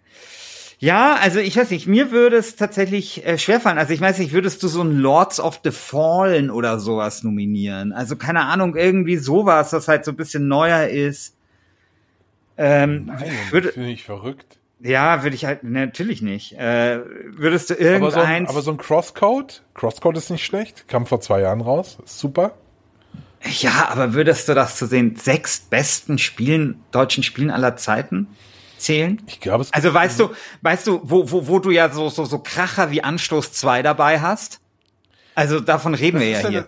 Ja, 0.80 1.16
also 1.16 1.40
ich 1.40 1.58
weiß 1.58 1.72
nicht, 1.72 1.88
mir 1.88 2.12
würde 2.12 2.38
es 2.38 2.56
tatsächlich 2.56 3.26
äh, 3.26 3.40
schwerfallen. 3.40 3.80
Also 3.80 3.94
ich 3.94 4.02
weiß 4.02 4.20
nicht, 4.20 4.32
würdest 4.32 4.62
du 4.62 4.68
so 4.68 4.82
ein 4.84 4.92
Lords 5.00 5.40
of 5.40 5.60
the 5.64 5.72
Fallen 5.72 6.52
oder 6.52 6.80
sowas 6.80 7.24
nominieren? 7.24 7.94
Also 7.94 8.16
keine 8.16 8.42
Ahnung, 8.42 8.76
irgendwie 8.76 9.18
sowas, 9.18 9.72
das 9.72 9.88
halt 9.88 10.06
so 10.06 10.12
ein 10.12 10.18
bisschen 10.18 10.48
neuer 10.48 10.88
ist. 10.88 11.36
Ähm, 12.58 13.06
Nein, 13.08 13.32
würde, 13.52 13.72
finde 13.72 13.90
ich 13.90 14.04
verrückt. 14.04 14.60
ja, 14.80 15.24
würde 15.24 15.36
ich 15.36 15.46
halt 15.46 15.64
natürlich 15.64 16.22
nicht. 16.22 16.54
Äh, 16.54 17.00
würdest 17.30 17.72
du 17.72 17.74
Aber 17.74 18.12
so, 18.12 18.20
ein, 18.20 18.44
irgendeins? 18.44 18.50
aber 18.50 18.62
so 18.62 18.72
ein 18.72 18.78
Crosscode, 18.78 19.64
Crosscode 19.74 20.18
ist 20.18 20.30
nicht 20.30 20.46
schlecht, 20.46 20.88
kam 20.88 21.06
vor 21.08 21.22
zwei 21.22 21.42
Jahren 21.42 21.62
raus, 21.62 21.98
ist 22.04 22.20
super. 22.20 22.54
ja, 23.62 23.88
aber 23.90 24.14
würdest 24.14 24.48
du 24.50 24.54
das 24.54 24.76
zu 24.78 24.86
den 24.88 25.16
sechs 25.16 25.60
besten 25.60 26.18
Spielen, 26.20 26.84
deutschen 26.92 27.24
Spielen 27.24 27.50
aller 27.52 27.76
Zeiten 27.78 28.28
zählen? 28.78 29.22
Ich 29.28 29.40
glaube, 29.40 29.64
es 29.64 29.74
Also 29.74 29.94
weißt 29.94 30.20
du, 30.20 30.30
weißt 30.62 30.88
du, 30.88 31.02
wo, 31.04 31.30
wo, 31.32 31.48
wo 31.48 31.60
du 31.60 31.72
ja 31.72 31.90
so, 31.90 32.10
so, 32.10 32.26
so 32.26 32.40
Kracher 32.40 32.92
wie 32.92 33.04
Anstoß 33.04 33.52
2 33.54 33.82
dabei 33.84 34.20
hast? 34.22 34.60
Also 35.36 35.60
davon 35.60 35.94
reden 35.94 36.20
wir 36.20 36.32
ist 36.32 36.38
ja 36.38 36.44
ja 36.44 36.50
hier. 36.50 36.60
eine- 36.60 36.68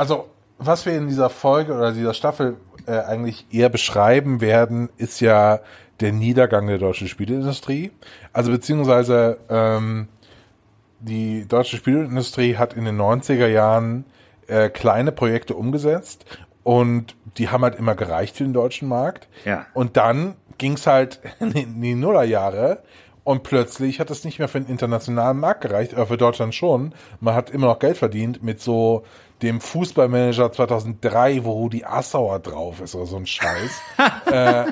Also, 0.00 0.28
was 0.58 0.86
wir 0.86 0.96
in 0.96 1.06
dieser 1.08 1.30
Folge 1.30 1.72
oder 1.74 1.92
dieser 1.92 2.14
Staffel 2.14 2.56
äh, 2.86 2.98
eigentlich 2.98 3.46
eher 3.50 3.68
beschreiben 3.68 4.40
werden, 4.40 4.88
ist 4.96 5.20
ja 5.20 5.60
der 6.00 6.12
Niedergang 6.12 6.66
der 6.66 6.78
deutschen 6.78 7.06
Spieleindustrie. 7.08 7.90
Also 8.32 8.50
beziehungsweise 8.50 9.38
ähm, 9.48 10.08
die 11.00 11.46
deutsche 11.46 11.76
Spieleindustrie 11.76 12.56
hat 12.56 12.72
in 12.74 12.84
den 12.84 12.96
90er 13.00 13.46
Jahren 13.46 14.04
äh, 14.48 14.68
kleine 14.68 15.12
Projekte 15.12 15.54
umgesetzt 15.54 16.24
und 16.64 17.14
die 17.36 17.48
haben 17.50 17.62
halt 17.62 17.76
immer 17.76 17.94
gereicht 17.94 18.36
für 18.36 18.44
den 18.44 18.52
deutschen 18.52 18.88
Markt. 18.88 19.28
Ja. 19.44 19.66
Und 19.74 19.96
dann 19.96 20.34
ging's 20.58 20.86
halt 20.86 21.20
in 21.40 21.80
die 21.80 21.94
Nullerjahre 21.94 22.82
und 23.24 23.42
plötzlich 23.42 24.00
hat 24.00 24.10
es 24.10 24.24
nicht 24.24 24.38
mehr 24.38 24.48
für 24.48 24.60
den 24.60 24.68
internationalen 24.70 25.38
Markt 25.38 25.60
gereicht, 25.62 25.94
aber 25.94 26.06
für 26.06 26.16
Deutschland 26.16 26.54
schon. 26.54 26.94
Man 27.20 27.34
hat 27.34 27.50
immer 27.50 27.66
noch 27.66 27.78
Geld 27.78 27.96
verdient 27.98 28.42
mit 28.42 28.60
so 28.60 29.04
dem 29.42 29.60
Fußballmanager 29.60 30.50
2003, 30.50 31.44
wo 31.44 31.52
Rudi 31.52 31.84
Assauer 31.84 32.40
drauf 32.40 32.80
ist 32.80 32.94
oder 32.94 33.06
so 33.06 33.16
ein 33.16 33.26
Scheiß. 33.26 33.70
äh, 34.32 34.64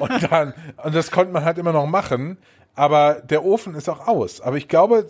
und 0.00 0.32
dann, 0.32 0.54
und 0.82 0.94
das 0.94 1.10
konnte 1.10 1.32
man 1.32 1.44
halt 1.44 1.58
immer 1.58 1.72
noch 1.72 1.86
machen, 1.86 2.38
aber 2.74 3.14
der 3.22 3.44
Ofen 3.44 3.74
ist 3.74 3.88
auch 3.88 4.08
aus. 4.08 4.40
Aber 4.40 4.56
ich 4.56 4.66
glaube, 4.68 5.06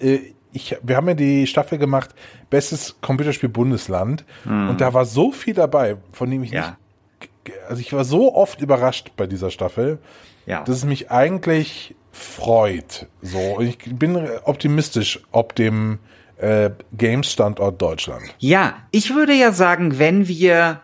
äh, 0.00 0.18
ich, 0.52 0.76
wir 0.82 0.96
haben 0.96 1.08
ja 1.08 1.14
die 1.14 1.46
Staffel 1.46 1.78
gemacht, 1.78 2.10
bestes 2.50 2.96
Computerspiel 3.00 3.48
Bundesland, 3.48 4.24
und 4.44 4.80
da 4.80 4.92
war 4.94 5.04
so 5.04 5.32
viel 5.32 5.54
dabei, 5.54 5.96
von 6.12 6.30
dem 6.30 6.42
ich 6.44 6.50
Ja. 6.50 6.60
nicht, 6.60 6.74
also 7.68 7.80
ich 7.80 7.92
war 7.92 8.04
so 8.04 8.34
oft 8.34 8.60
überrascht 8.60 9.12
bei 9.16 9.26
dieser 9.26 9.50
Staffel, 9.50 9.98
Ja. 10.46 10.62
dass 10.64 10.76
es 10.78 10.84
mich 10.84 11.10
eigentlich 11.10 11.94
freut. 12.12 13.06
So, 13.22 13.38
Und 13.38 13.66
ich 13.66 13.78
bin 13.78 14.16
optimistisch 14.44 15.20
ob 15.32 15.54
dem 15.54 15.98
äh, 16.38 16.70
Games-Standort 16.96 17.80
Deutschland. 17.80 18.22
Ja, 18.38 18.76
ich 18.90 19.14
würde 19.14 19.34
ja 19.34 19.52
sagen, 19.52 19.98
wenn 19.98 20.26
wir 20.28 20.80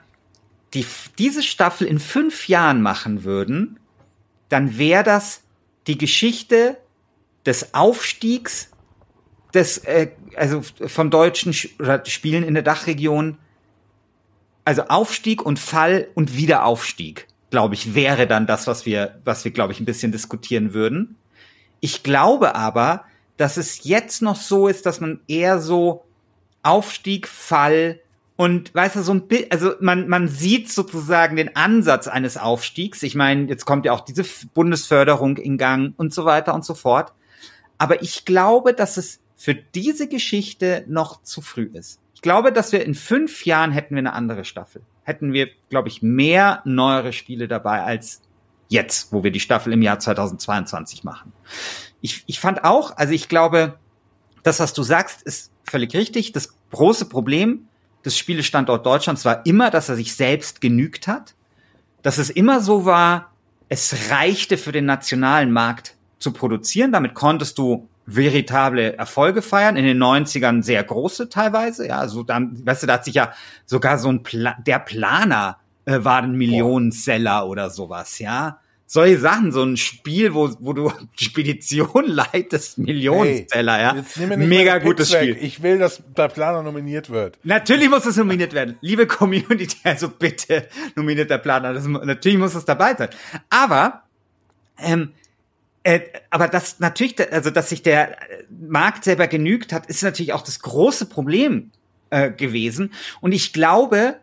die, 0.74 0.86
diese 1.18 1.42
Staffel 1.42 1.86
in 1.86 1.98
fünf 1.98 2.48
Jahren 2.48 2.82
machen 2.82 3.24
würden, 3.24 3.78
dann 4.48 4.78
wäre 4.78 5.02
das 5.04 5.42
die 5.86 5.98
Geschichte 5.98 6.76
des 7.46 7.74
Aufstiegs 7.74 8.70
des, 9.54 9.78
äh, 9.78 10.08
also 10.36 10.62
von 10.86 11.10
deutschen 11.10 11.52
Sch- 11.52 12.08
Spielen 12.08 12.44
in 12.44 12.54
der 12.54 12.62
Dachregion. 12.62 13.38
Also 14.64 14.82
Aufstieg 14.84 15.44
und 15.44 15.58
Fall 15.58 16.08
und 16.14 16.36
Wiederaufstieg, 16.36 17.26
glaube 17.50 17.74
ich, 17.74 17.94
wäre 17.94 18.26
dann 18.26 18.46
das, 18.46 18.66
was 18.66 18.86
wir, 18.86 19.20
was 19.24 19.44
wir, 19.44 19.50
glaube 19.50 19.72
ich, 19.72 19.80
ein 19.80 19.86
bisschen 19.86 20.12
diskutieren 20.12 20.74
würden. 20.74 21.16
Ich 21.80 22.02
glaube 22.02 22.54
aber, 22.54 23.04
dass 23.36 23.56
es 23.56 23.84
jetzt 23.84 24.22
noch 24.22 24.36
so 24.36 24.68
ist, 24.68 24.84
dass 24.86 25.00
man 25.00 25.20
eher 25.26 25.60
so 25.60 26.04
Aufstieg, 26.62 27.26
Fall 27.26 28.00
und 28.40 28.74
weißt 28.74 28.96
du, 28.96 29.02
so 29.02 29.12
ein 29.12 29.28
Bild, 29.28 29.52
also 29.52 29.74
man, 29.80 30.08
man 30.08 30.26
sieht 30.26 30.72
sozusagen 30.72 31.36
den 31.36 31.56
Ansatz 31.56 32.08
eines 32.08 32.38
Aufstiegs. 32.38 33.02
Ich 33.02 33.14
meine, 33.14 33.46
jetzt 33.48 33.66
kommt 33.66 33.84
ja 33.84 33.92
auch 33.92 34.00
diese 34.00 34.24
Bundesförderung 34.54 35.36
in 35.36 35.58
Gang 35.58 35.92
und 35.98 36.14
so 36.14 36.24
weiter 36.24 36.54
und 36.54 36.64
so 36.64 36.72
fort. 36.72 37.12
Aber 37.76 38.02
ich 38.02 38.24
glaube, 38.24 38.72
dass 38.72 38.96
es 38.96 39.20
für 39.36 39.54
diese 39.54 40.08
Geschichte 40.08 40.84
noch 40.88 41.22
zu 41.22 41.42
früh 41.42 41.68
ist. 41.72 42.00
Ich 42.20 42.22
glaube, 42.22 42.52
dass 42.52 42.70
wir 42.70 42.84
in 42.84 42.94
fünf 42.94 43.46
Jahren 43.46 43.72
hätten 43.72 43.94
wir 43.94 44.00
eine 44.00 44.12
andere 44.12 44.44
Staffel. 44.44 44.82
Hätten 45.04 45.32
wir, 45.32 45.48
glaube 45.70 45.88
ich, 45.88 46.02
mehr 46.02 46.60
neuere 46.66 47.14
Spiele 47.14 47.48
dabei 47.48 47.82
als 47.82 48.20
jetzt, 48.68 49.10
wo 49.10 49.24
wir 49.24 49.30
die 49.30 49.40
Staffel 49.40 49.72
im 49.72 49.80
Jahr 49.80 49.98
2022 49.98 51.02
machen. 51.02 51.32
Ich, 52.02 52.22
ich 52.26 52.38
fand 52.38 52.62
auch, 52.62 52.94
also 52.94 53.14
ich 53.14 53.30
glaube, 53.30 53.78
das, 54.42 54.60
was 54.60 54.74
du 54.74 54.82
sagst, 54.82 55.22
ist 55.22 55.50
völlig 55.64 55.94
richtig. 55.94 56.32
Das 56.32 56.52
große 56.72 57.06
Problem 57.06 57.68
des 58.04 58.18
Spielestandort 58.18 58.84
Deutschlands 58.84 59.24
war 59.24 59.46
immer, 59.46 59.70
dass 59.70 59.88
er 59.88 59.96
sich 59.96 60.14
selbst 60.14 60.60
genügt 60.60 61.08
hat. 61.08 61.34
Dass 62.02 62.18
es 62.18 62.28
immer 62.28 62.60
so 62.60 62.84
war, 62.84 63.32
es 63.70 64.10
reichte 64.10 64.58
für 64.58 64.72
den 64.72 64.84
nationalen 64.84 65.52
Markt 65.52 65.96
zu 66.18 66.34
produzieren. 66.34 66.92
Damit 66.92 67.14
konntest 67.14 67.56
du 67.56 67.88
veritable 68.06 68.96
Erfolge 68.96 69.42
feiern, 69.42 69.76
in 69.76 69.84
den 69.84 70.02
90ern 70.02 70.62
sehr 70.62 70.82
große 70.82 71.28
teilweise, 71.28 71.86
ja, 71.86 72.08
so 72.08 72.22
dann, 72.22 72.60
weißt 72.64 72.82
du, 72.82 72.86
da 72.86 72.94
hat 72.94 73.04
sich 73.04 73.14
ja 73.14 73.32
sogar 73.66 73.98
so 73.98 74.08
ein 74.08 74.22
Pla 74.22 74.56
der 74.66 74.78
Planer 74.80 75.58
äh, 75.84 76.04
war 76.04 76.22
ein 76.22 76.32
Millionenseller 76.32 77.46
oder 77.46 77.70
sowas, 77.70 78.18
ja. 78.18 78.58
Solche 78.86 79.18
Sachen, 79.18 79.52
so 79.52 79.62
ein 79.62 79.76
Spiel, 79.76 80.34
wo, 80.34 80.50
wo 80.58 80.72
du 80.72 80.92
Spedition 81.16 82.06
leitest, 82.08 82.78
Millionenseller, 82.78 83.74
Hey, 83.74 83.82
ja. 83.82 83.94
jetzt 83.94 84.16
nimm 84.18 84.30
mir 84.30 84.36
nicht 84.36 84.48
Mega 84.48 84.78
gutes. 84.78 85.12
Spiel. 85.12 85.36
Ich 85.40 85.62
will, 85.62 85.78
dass 85.78 86.02
der 86.16 86.26
Planer 86.26 86.62
nominiert 86.64 87.08
wird. 87.08 87.38
Natürlich 87.44 87.88
muss 87.88 88.04
es 88.04 88.16
nominiert 88.16 88.52
werden. 88.52 88.78
Liebe 88.80 89.06
Community, 89.06 89.76
also 89.84 90.08
bitte 90.08 90.66
nominiert 90.96 91.30
der 91.30 91.38
Planer. 91.38 91.72
Das, 91.72 91.86
natürlich 91.86 92.38
muss 92.38 92.56
es 92.56 92.64
dabei 92.64 92.96
sein. 92.96 93.10
Aber, 93.48 94.02
ähm, 94.78 95.12
äh, 95.82 96.00
aber 96.30 96.48
das 96.48 96.80
natürlich, 96.80 97.32
also 97.32 97.50
dass 97.50 97.70
sich 97.70 97.82
der 97.82 98.16
Markt 98.50 99.04
selber 99.04 99.26
genügt 99.26 99.72
hat, 99.72 99.86
ist 99.86 100.02
natürlich 100.02 100.32
auch 100.32 100.42
das 100.42 100.60
große 100.60 101.06
Problem 101.06 101.70
äh, 102.10 102.30
gewesen. 102.30 102.92
Und 103.20 103.32
ich 103.32 103.52
glaube, 103.52 104.16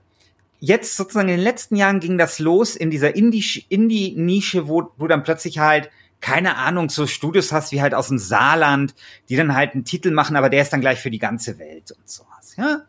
jetzt 0.59 0.97
sozusagen 0.97 1.29
in 1.29 1.37
den 1.37 1.43
letzten 1.43 1.75
Jahren 1.75 1.99
ging 1.99 2.17
das 2.17 2.39
los 2.39 2.75
in 2.75 2.91
dieser 2.91 3.15
Indie- 3.15 3.65
Indie-Nische, 3.69 4.67
wo 4.67 4.81
du 4.81 5.07
dann 5.07 5.23
plötzlich 5.23 5.59
halt 5.59 5.89
keine 6.19 6.57
Ahnung, 6.57 6.89
so 6.89 7.05
Studios 7.05 7.51
hast 7.51 7.71
wie 7.71 7.81
halt 7.81 7.93
aus 7.93 8.07
dem 8.07 8.17
Saarland, 8.17 8.95
die 9.29 9.35
dann 9.35 9.53
halt 9.53 9.73
einen 9.73 9.85
Titel 9.85 10.11
machen, 10.11 10.35
aber 10.35 10.49
der 10.49 10.63
ist 10.63 10.73
dann 10.73 10.81
gleich 10.81 10.99
für 10.99 11.11
die 11.11 11.19
ganze 11.19 11.59
Welt 11.59 11.91
und 11.91 12.09
sowas, 12.09 12.55
ja. 12.57 12.81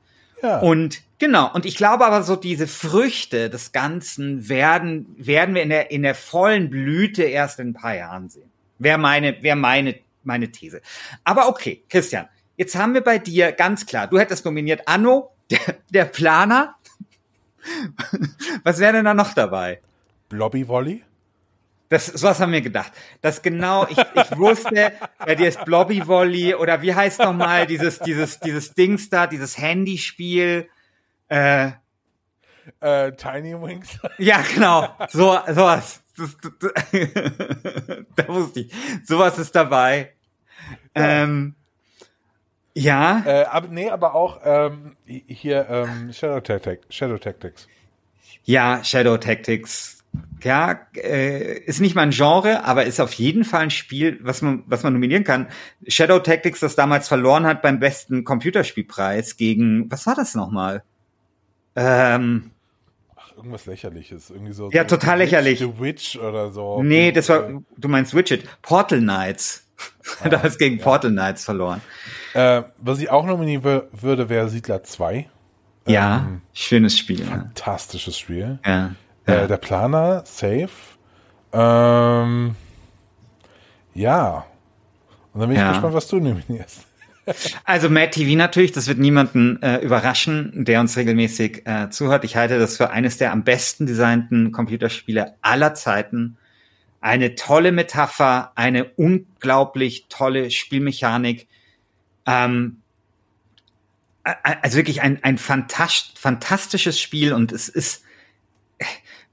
Ja. 0.42 0.60
Und 0.60 1.02
genau, 1.18 1.52
und 1.52 1.66
ich 1.66 1.76
glaube 1.76 2.06
aber 2.06 2.22
so 2.22 2.37
diese 2.37 2.68
Früchte 2.68 3.50
des 3.50 3.72
Ganzen 3.72 4.48
werden, 4.48 5.06
werden 5.18 5.54
wir 5.54 5.62
in 5.62 5.68
der, 5.68 5.90
in 5.90 6.02
der 6.02 6.14
vollen 6.14 6.70
Blüte 6.70 7.25
erst 7.25 7.58
in 7.58 7.70
ein 7.70 7.75
paar 7.75 7.96
Jahren 7.96 8.28
sehen. 8.28 8.47
Wäre 8.78 8.99
meine, 8.99 9.42
wäre 9.42 9.56
meine, 9.56 9.99
meine 10.23 10.50
These. 10.50 10.80
Aber 11.25 11.49
okay, 11.49 11.85
Christian, 11.88 12.28
jetzt 12.56 12.76
haben 12.76 12.94
wir 12.94 13.02
bei 13.02 13.18
dir 13.18 13.52
ganz 13.52 13.87
klar, 13.87 14.06
du 14.06 14.18
hättest 14.18 14.44
nominiert 14.44 14.87
Anno, 14.87 15.32
der, 15.50 15.58
der 15.90 16.04
Planer. 16.04 16.75
Was 18.64 18.78
wäre 18.78 18.92
denn 18.94 19.04
da 19.04 19.14
noch 19.14 19.35
dabei? 19.35 19.80
Blobby 20.28 20.66
Volley? 20.68 21.04
Das, 21.90 22.06
sowas 22.06 22.38
haben 22.40 22.52
wir 22.52 22.61
gedacht. 22.61 22.92
Das 23.23 23.40
genau, 23.40 23.87
ich, 23.88 23.97
ich 23.99 24.38
wusste, 24.38 24.92
bei 25.25 25.35
dir 25.35 25.49
ist 25.49 25.64
Blobby 25.64 26.06
Volley 26.06 26.54
oder 26.54 26.82
wie 26.82 26.94
heißt 26.94 27.20
noch 27.20 27.32
mal 27.32 27.66
dieses, 27.66 27.99
dieses, 28.00 28.38
dieses 28.40 28.75
Dings 28.75 29.08
da, 29.08 29.26
dieses 29.26 29.56
Handyspiel. 29.58 30.68
Äh, 31.28 31.70
Äh, 32.80 33.12
Tiny 33.12 33.54
Wings? 33.54 33.99
ja, 34.18 34.42
genau. 34.54 34.94
So, 35.08 35.38
sowas. 35.49 36.02
Das, 36.18 36.37
das, 36.58 36.72
da 38.16 38.28
wusste 38.28 38.60
ich. 38.60 38.72
Sowas 39.04 39.38
ist 39.38 39.54
dabei. 39.54 40.12
Ähm, 40.94 41.54
ja, 42.75 43.22
äh, 43.26 43.44
aber, 43.44 43.68
nee, 43.68 43.90
aber 43.90 44.14
auch 44.14 44.40
ähm, 44.44 44.96
hier 45.06 45.66
ähm, 45.68 46.12
Shadow, 46.12 46.40
Tactic, 46.40 46.80
Shadow 46.90 47.18
Tactics. 47.18 47.66
ja, 48.44 48.82
Shadow 48.84 49.16
Tactics. 49.16 50.04
Ja, 50.42 50.87
äh, 50.94 51.58
ist 51.58 51.80
nicht 51.80 51.94
mein 51.94 52.10
Genre, 52.10 52.64
aber 52.64 52.84
ist 52.84 53.00
auf 53.00 53.12
jeden 53.14 53.44
Fall 53.44 53.62
ein 53.62 53.70
Spiel, 53.70 54.18
was 54.22 54.42
man, 54.42 54.62
was 54.66 54.82
man 54.82 54.92
nominieren 54.92 55.25
kann. 55.25 55.48
Shadow 55.87 56.18
Tactics, 56.20 56.60
das 56.60 56.76
damals 56.76 57.08
verloren 57.08 57.46
hat 57.46 57.62
beim 57.62 57.78
besten 57.80 58.25
Computerspielpreis 58.25 59.37
gegen, 59.37 59.90
was 59.90 60.06
war 60.06 60.14
das 60.14 60.34
nochmal? 60.34 60.82
Ähm, 61.76 62.50
irgendwas 63.38 63.64
lächerliches. 63.66 64.28
Irgendwie 64.30 64.52
so. 64.52 64.71
Ja, 64.71 64.85
total 64.85 65.18
Witch, 65.18 65.30
lächerlich. 65.30 65.59
The 65.61 65.80
Witch 65.80 66.18
oder 66.18 66.50
so. 66.52 66.83
nee, 66.83 67.11
das 67.12 67.28
war, 67.30 67.49
du 67.76 67.88
meinst 67.88 68.14
Widget. 68.14 68.45
Portal 68.62 68.99
Knights. 69.00 69.64
da 70.29 70.40
ist 70.40 70.59
gegen 70.59 70.79
Portal 70.79 71.11
Knights 71.12 71.44
verloren. 71.44 71.81
Äh, 72.35 72.62
was 72.79 72.98
ich 72.98 73.11
auch 73.11 73.24
nominieren 73.24 73.62
wür- 73.64 73.85
würde, 73.92 74.29
wäre 74.29 74.48
Siedler 74.48 74.83
2. 74.83 75.29
Ja, 75.87 76.18
Ähm, 76.27 76.42
schönes 76.53 76.98
Spiel. 76.98 77.20
Ja. 77.20 77.27
Fantastisches 77.27 78.18
Spiel. 78.18 78.59
ja. 78.66 78.94
Äh, 79.24 79.46
der 79.46 79.57
Planer, 79.59 80.22
safe. 80.27 80.68
Ähm, 81.53 82.55
ja. 83.94 84.44
Und 85.33 85.40
dann 85.40 85.48
bin 85.48 85.57
ich 85.57 85.62
Ja. 85.62 85.72
gespannt, 85.72 85.94
was 85.94 86.09
du 86.09 86.16
nominierst. 86.18 86.87
Also 87.64 87.90
Mad 87.90 88.10
TV 88.10 88.36
natürlich, 88.36 88.72
das 88.72 88.88
wird 88.88 88.98
niemanden 88.98 89.62
äh, 89.62 89.78
überraschen, 89.78 90.64
der 90.64 90.80
uns 90.80 90.96
regelmäßig 90.96 91.66
äh, 91.66 91.90
zuhört. 91.90 92.24
Ich 92.24 92.36
halte 92.36 92.58
das 92.58 92.76
für 92.76 92.90
eines 92.90 93.18
der 93.18 93.32
am 93.32 93.44
besten 93.44 93.86
designten 93.86 94.52
Computerspiele 94.52 95.34
aller 95.42 95.74
Zeiten. 95.74 96.36
Eine 97.00 97.34
tolle 97.34 97.72
Metapher, 97.72 98.52
eine 98.56 98.86
unglaublich 98.96 100.06
tolle 100.08 100.50
Spielmechanik. 100.50 101.48
Ähm, 102.26 102.82
also 104.22 104.76
wirklich 104.76 105.00
ein, 105.00 105.22
ein 105.22 105.38
fantast 105.38 106.18
fantastisches 106.18 107.00
Spiel 107.00 107.32
und 107.32 107.52
es 107.52 107.68
ist, 107.68 108.04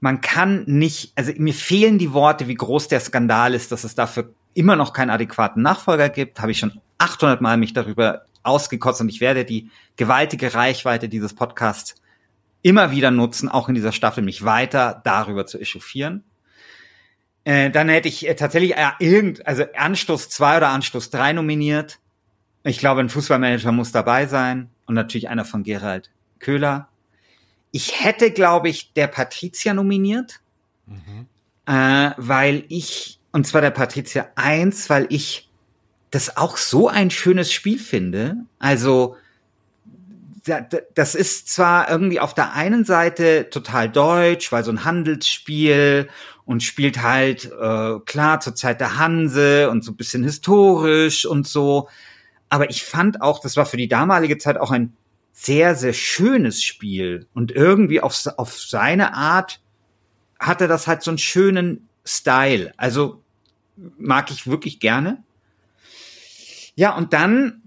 man 0.00 0.20
kann 0.20 0.64
nicht, 0.66 1.12
also 1.16 1.32
mir 1.36 1.54
fehlen 1.54 1.98
die 1.98 2.12
Worte, 2.12 2.48
wie 2.48 2.54
groß 2.54 2.88
der 2.88 3.00
Skandal 3.00 3.54
ist, 3.54 3.72
dass 3.72 3.84
es 3.84 3.94
dafür 3.94 4.32
immer 4.54 4.76
noch 4.76 4.92
keinen 4.92 5.10
adäquaten 5.10 5.62
Nachfolger 5.62 6.08
gibt, 6.08 6.40
habe 6.40 6.52
ich 6.52 6.58
schon 6.58 6.80
800 6.98 7.40
Mal 7.40 7.56
mich 7.56 7.72
darüber 7.72 8.26
ausgekotzt 8.42 9.00
und 9.00 9.08
ich 9.08 9.20
werde 9.20 9.44
die 9.44 9.70
gewaltige 9.96 10.54
Reichweite 10.54 11.08
dieses 11.08 11.34
Podcasts 11.34 11.96
immer 12.62 12.90
wieder 12.90 13.10
nutzen, 13.10 13.48
auch 13.48 13.68
in 13.68 13.74
dieser 13.74 13.92
Staffel, 13.92 14.24
mich 14.24 14.44
weiter 14.44 15.00
darüber 15.04 15.46
zu 15.46 15.58
echauffieren. 15.58 16.24
Äh, 17.44 17.70
dann 17.70 17.88
hätte 17.88 18.08
ich 18.08 18.26
äh, 18.28 18.34
tatsächlich 18.34 18.76
äh, 18.76 18.90
irgend, 18.98 19.46
also 19.46 19.64
Anstoß 19.76 20.28
2 20.30 20.56
oder 20.56 20.68
Anstoß 20.70 21.10
3 21.10 21.32
nominiert. 21.34 22.00
Ich 22.64 22.78
glaube, 22.78 23.00
ein 23.00 23.08
Fußballmanager 23.08 23.70
muss 23.70 23.92
dabei 23.92 24.26
sein 24.26 24.68
und 24.86 24.96
natürlich 24.96 25.28
einer 25.28 25.44
von 25.44 25.62
Gerald 25.62 26.10
Köhler. 26.40 26.88
Ich 27.70 28.04
hätte, 28.04 28.32
glaube 28.32 28.68
ich, 28.68 28.92
der 28.94 29.06
Patricia 29.06 29.74
nominiert, 29.74 30.40
äh, 31.66 32.10
weil 32.16 32.64
ich, 32.68 33.20
und 33.30 33.46
zwar 33.46 33.60
der 33.60 33.70
Patricia 33.70 34.28
1, 34.34 34.90
weil 34.90 35.06
ich 35.10 35.45
das 36.10 36.36
auch 36.36 36.56
so 36.56 36.88
ein 36.88 37.10
schönes 37.10 37.52
Spiel 37.52 37.78
finde. 37.78 38.36
Also, 38.58 39.16
da- 40.44 40.60
da- 40.60 40.78
das 40.94 41.14
ist 41.14 41.48
zwar 41.48 41.90
irgendwie 41.90 42.20
auf 42.20 42.32
der 42.34 42.52
einen 42.52 42.84
Seite 42.84 43.48
total 43.50 43.88
deutsch, 43.90 44.52
weil 44.52 44.62
so 44.64 44.70
ein 44.70 44.84
Handelsspiel 44.84 46.08
und 46.44 46.62
spielt 46.62 47.02
halt 47.02 47.46
äh, 47.46 47.98
klar 48.04 48.40
zur 48.40 48.54
Zeit 48.54 48.80
der 48.80 48.98
Hanse 48.98 49.68
und 49.70 49.82
so 49.84 49.90
ein 49.92 49.96
bisschen 49.96 50.22
historisch 50.22 51.26
und 51.26 51.48
so. 51.48 51.88
Aber 52.48 52.70
ich 52.70 52.84
fand 52.84 53.20
auch, 53.22 53.40
das 53.40 53.56
war 53.56 53.66
für 53.66 53.76
die 53.76 53.88
damalige 53.88 54.38
Zeit 54.38 54.56
auch 54.56 54.70
ein 54.70 54.92
sehr, 55.32 55.74
sehr 55.74 55.92
schönes 55.92 56.62
Spiel. 56.62 57.26
Und 57.34 57.50
irgendwie 57.50 58.00
auf, 58.00 58.24
auf 58.36 58.58
seine 58.60 59.14
Art 59.14 59.60
hatte 60.38 60.68
das 60.68 60.86
halt 60.86 61.02
so 61.02 61.10
einen 61.10 61.18
schönen 61.18 61.88
Style. 62.06 62.72
Also 62.76 63.20
mag 63.98 64.30
ich 64.30 64.46
wirklich 64.46 64.78
gerne. 64.78 65.24
Ja, 66.76 66.94
und 66.94 67.12
dann, 67.12 67.62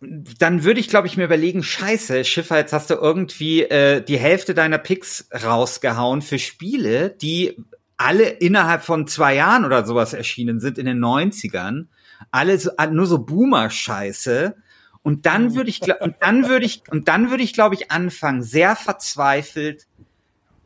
dann 0.00 0.64
würde 0.64 0.80
ich, 0.80 0.88
glaube 0.88 1.06
ich, 1.06 1.16
mir 1.16 1.24
überlegen, 1.24 1.62
scheiße, 1.62 2.24
Schiffer, 2.24 2.56
jetzt 2.56 2.72
hast 2.72 2.90
du 2.90 2.94
irgendwie 2.94 3.62
äh, 3.62 4.02
die 4.02 4.18
Hälfte 4.18 4.54
deiner 4.54 4.78
Picks 4.78 5.28
rausgehauen 5.44 6.22
für 6.22 6.38
Spiele, 6.38 7.10
die 7.10 7.56
alle 7.96 8.28
innerhalb 8.28 8.82
von 8.82 9.06
zwei 9.06 9.34
Jahren 9.34 9.64
oder 9.64 9.84
sowas 9.84 10.14
erschienen 10.14 10.60
sind 10.60 10.78
in 10.78 10.86
den 10.86 10.98
90ern. 10.98 11.86
Alle 12.30 12.58
so, 12.58 12.70
nur 12.90 13.06
so 13.06 13.18
Boomer-Scheiße. 13.18 14.56
Und 15.02 15.26
dann 15.26 15.54
würde 15.54 15.70
ich, 15.70 15.82
und 16.00 16.16
dann 16.20 16.48
würde 16.48 16.64
ich, 16.64 16.82
und 16.90 17.08
dann 17.08 17.30
würde 17.30 17.42
ich, 17.42 17.52
glaube 17.52 17.74
ich, 17.74 17.90
anfangen, 17.90 18.42
sehr 18.42 18.76
verzweifelt 18.76 19.86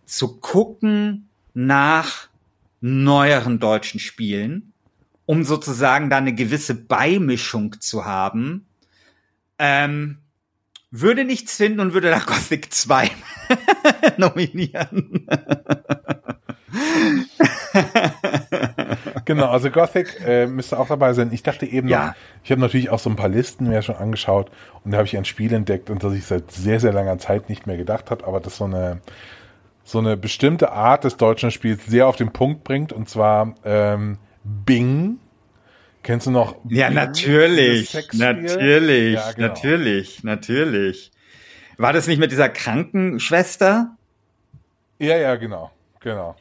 zu 0.04 0.36
gucken 0.38 1.28
nach 1.54 2.28
neueren 2.80 3.58
deutschen 3.58 4.00
Spielen, 4.00 4.71
um 5.26 5.44
sozusagen 5.44 6.10
da 6.10 6.18
eine 6.18 6.34
gewisse 6.34 6.74
Beimischung 6.74 7.80
zu 7.80 8.04
haben. 8.04 8.66
Ähm, 9.58 10.18
würde 10.90 11.24
nichts 11.24 11.56
finden 11.56 11.80
und 11.80 11.94
würde 11.94 12.10
da 12.10 12.18
Gothic 12.26 12.72
2 12.72 13.10
nominieren. 14.18 15.26
Genau, 19.24 19.48
also 19.48 19.70
Gothic 19.70 20.20
äh, 20.26 20.46
müsste 20.46 20.78
auch 20.78 20.88
dabei 20.88 21.12
sein. 21.12 21.30
Ich 21.32 21.42
dachte 21.42 21.66
eben 21.66 21.88
Ja. 21.88 22.08
noch, 22.08 22.14
ich 22.44 22.50
habe 22.50 22.60
natürlich 22.60 22.90
auch 22.90 22.98
so 22.98 23.08
ein 23.10 23.16
paar 23.16 23.28
Listen 23.28 23.68
mir 23.68 23.82
schon 23.82 23.96
angeschaut 23.96 24.50
und 24.84 24.90
da 24.90 24.98
habe 24.98 25.06
ich 25.06 25.16
ein 25.16 25.24
Spiel 25.24 25.52
entdeckt, 25.52 25.90
und 25.90 26.02
das 26.02 26.12
ich 26.14 26.26
seit 26.26 26.50
sehr, 26.50 26.80
sehr 26.80 26.92
langer 26.92 27.18
Zeit 27.18 27.48
nicht 27.48 27.66
mehr 27.66 27.76
gedacht 27.76 28.10
habe, 28.10 28.26
aber 28.26 28.40
das 28.40 28.56
so 28.56 28.64
eine 28.64 29.00
so 29.84 29.98
eine 29.98 30.16
bestimmte 30.16 30.70
Art 30.70 31.02
des 31.02 31.16
deutschen 31.16 31.50
Spiels 31.50 31.84
sehr 31.86 32.06
auf 32.06 32.16
den 32.16 32.32
Punkt 32.32 32.62
bringt, 32.64 32.92
und 32.92 33.08
zwar 33.08 33.54
ähm, 33.64 34.18
Bing. 34.44 35.18
Kennst 36.02 36.26
du 36.26 36.30
noch? 36.30 36.56
Ja, 36.68 36.88
Bing, 36.88 36.96
natürlich. 36.96 37.94
Natürlich, 38.12 39.14
Ja, 39.14 39.32
genau. 39.32 39.48
natürlich, 39.48 40.24
natürlich. 40.24 41.10
War 41.78 41.92
das 41.92 42.06
nicht 42.06 42.18
mit 42.18 42.32
dieser 42.32 42.48
Krankenschwester? 42.48 43.96
Ja, 44.98 45.16
ja, 45.16 45.36
genau, 45.36 45.70
genau. 46.00 46.36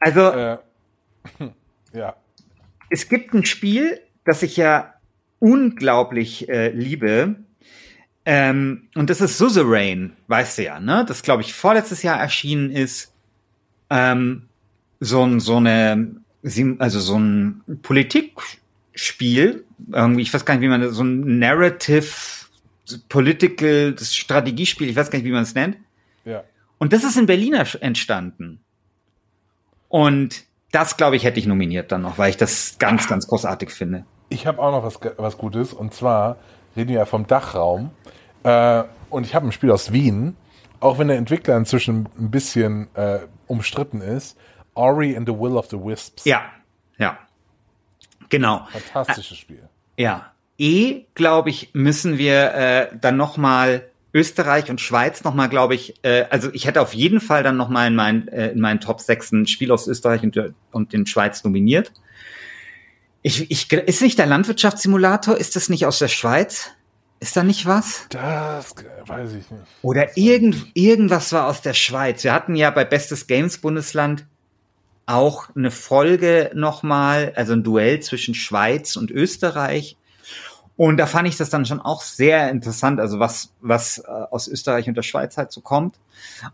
Also, 0.00 0.30
Äh, 0.30 0.58
ja. 1.92 2.16
es 2.90 3.08
gibt 3.08 3.34
ein 3.34 3.44
Spiel, 3.44 4.00
das 4.24 4.42
ich 4.42 4.56
ja 4.56 4.94
unglaublich 5.40 6.48
äh, 6.48 6.68
liebe. 6.70 7.36
Ähm, 8.24 8.88
und 8.94 9.08
das 9.10 9.20
ist 9.20 9.38
Suzerain, 9.38 10.14
weißt 10.26 10.58
du 10.58 10.64
ja, 10.64 10.80
ne? 10.80 11.04
Das, 11.06 11.22
glaube 11.22 11.42
ich, 11.42 11.54
vorletztes 11.54 12.02
Jahr 12.02 12.20
erschienen 12.20 12.70
ist. 12.70 13.12
Ähm, 13.90 14.48
so, 15.00 15.38
so 15.38 15.56
eine, 15.56 16.16
Also 16.78 17.00
so 17.00 17.18
ein 17.18 17.62
Politikspiel, 17.82 19.64
irgendwie, 19.92 20.22
ich 20.22 20.32
weiß 20.32 20.44
gar 20.44 20.54
nicht, 20.54 20.62
wie 20.62 20.68
man 20.68 20.80
das, 20.80 20.94
so 20.94 21.02
ein 21.02 21.38
Narrative, 21.38 22.06
Political, 23.08 23.92
das 23.92 24.14
Strategiespiel, 24.14 24.88
ich 24.88 24.96
weiß 24.96 25.10
gar 25.10 25.18
nicht, 25.18 25.26
wie 25.26 25.32
man 25.32 25.42
es 25.42 25.54
nennt. 25.54 25.76
Ja. 26.24 26.42
Und 26.78 26.92
das 26.92 27.04
ist 27.04 27.16
in 27.16 27.26
Berlin 27.26 27.54
ersch- 27.54 27.80
entstanden. 27.80 28.60
Und 29.88 30.44
das, 30.70 30.96
glaube 30.96 31.16
ich, 31.16 31.24
hätte 31.24 31.40
ich 31.40 31.46
nominiert 31.46 31.92
dann 31.92 32.02
noch, 32.02 32.18
weil 32.18 32.30
ich 32.30 32.36
das 32.36 32.76
ganz, 32.78 33.08
ganz 33.08 33.26
großartig 33.26 33.70
finde. 33.70 34.04
Ich 34.28 34.46
habe 34.46 34.60
auch 34.60 34.70
noch 34.70 34.84
was, 34.84 35.00
was 35.16 35.38
Gutes. 35.38 35.72
Und 35.72 35.94
zwar 35.94 36.36
reden 36.76 36.90
wir 36.90 36.96
ja 36.96 37.06
vom 37.06 37.26
Dachraum. 37.26 37.90
Äh, 38.42 38.84
und 39.10 39.24
ich 39.24 39.34
habe 39.34 39.46
ein 39.46 39.52
Spiel 39.52 39.70
aus 39.70 39.92
Wien. 39.92 40.36
Auch 40.80 40.98
wenn 40.98 41.08
der 41.08 41.16
Entwickler 41.16 41.56
inzwischen 41.56 42.08
ein 42.18 42.30
bisschen 42.30 42.88
äh, 42.94 43.20
umstritten 43.46 44.00
ist. 44.00 44.36
Ori 44.78 45.16
and 45.16 45.28
the 45.28 45.34
Will 45.34 45.56
of 45.56 45.68
the 45.70 45.76
Wisps. 45.76 46.24
Ja, 46.24 46.42
ja. 46.98 47.18
Genau. 48.28 48.66
Fantastisches 48.70 49.38
Spiel. 49.38 49.68
Ja. 49.96 50.32
Eh, 50.58 51.04
glaube 51.14 51.50
ich, 51.50 51.70
müssen 51.72 52.18
wir 52.18 52.54
äh, 52.54 52.88
dann 53.00 53.16
noch 53.16 53.36
mal 53.36 53.88
Österreich 54.14 54.70
und 54.70 54.80
Schweiz 54.80 55.22
noch 55.22 55.34
mal, 55.34 55.48
glaube 55.48 55.74
ich, 55.74 55.94
äh, 56.02 56.26
also 56.30 56.50
ich 56.52 56.66
hätte 56.66 56.80
auf 56.80 56.94
jeden 56.94 57.20
Fall 57.20 57.42
dann 57.42 57.56
noch 57.56 57.68
mal 57.68 57.86
in 57.86 57.94
meinen 57.94 58.28
äh, 58.28 58.48
in 58.48 58.60
meinen 58.60 58.80
Top 58.80 59.00
6 59.00 59.32
ein 59.32 59.46
Spiel 59.46 59.70
aus 59.70 59.86
Österreich 59.86 60.22
und, 60.22 60.36
und 60.72 60.92
den 60.92 61.06
Schweiz 61.06 61.44
nominiert. 61.44 61.92
Ich, 63.22 63.50
ich, 63.50 63.70
ist 63.72 64.00
nicht 64.00 64.18
der 64.18 64.26
Landwirtschaftssimulator, 64.26 65.36
ist 65.36 65.56
das 65.56 65.68
nicht 65.68 65.86
aus 65.86 65.98
der 65.98 66.08
Schweiz? 66.08 66.70
Ist 67.20 67.36
da 67.36 67.42
nicht 67.42 67.66
was? 67.66 68.06
Das 68.10 68.72
äh, 68.72 69.08
weiß 69.08 69.32
ich 69.32 69.50
nicht. 69.50 69.62
Oder 69.82 70.16
irgend, 70.16 70.66
irgendwas 70.74 71.32
war 71.32 71.46
aus 71.46 71.62
der 71.62 71.74
Schweiz. 71.74 72.24
Wir 72.24 72.32
hatten 72.32 72.54
ja 72.54 72.70
bei 72.70 72.84
Bestes 72.84 73.26
Games 73.26 73.58
Bundesland 73.58 74.26
auch 75.08 75.48
eine 75.56 75.70
Folge 75.70 76.50
nochmal, 76.54 77.32
also 77.34 77.54
ein 77.54 77.62
Duell 77.62 78.00
zwischen 78.00 78.34
Schweiz 78.34 78.96
und 78.96 79.10
Österreich. 79.10 79.96
Und 80.76 80.96
da 80.98 81.06
fand 81.06 81.26
ich 81.26 81.36
das 81.36 81.50
dann 81.50 81.66
schon 81.66 81.80
auch 81.80 82.02
sehr 82.02 82.50
interessant, 82.50 83.00
also 83.00 83.18
was, 83.18 83.52
was 83.60 83.98
äh, 83.98 84.02
aus 84.06 84.46
Österreich 84.46 84.88
und 84.88 84.96
der 84.96 85.02
Schweiz 85.02 85.36
halt 85.36 85.50
so 85.50 85.60
kommt. 85.60 85.98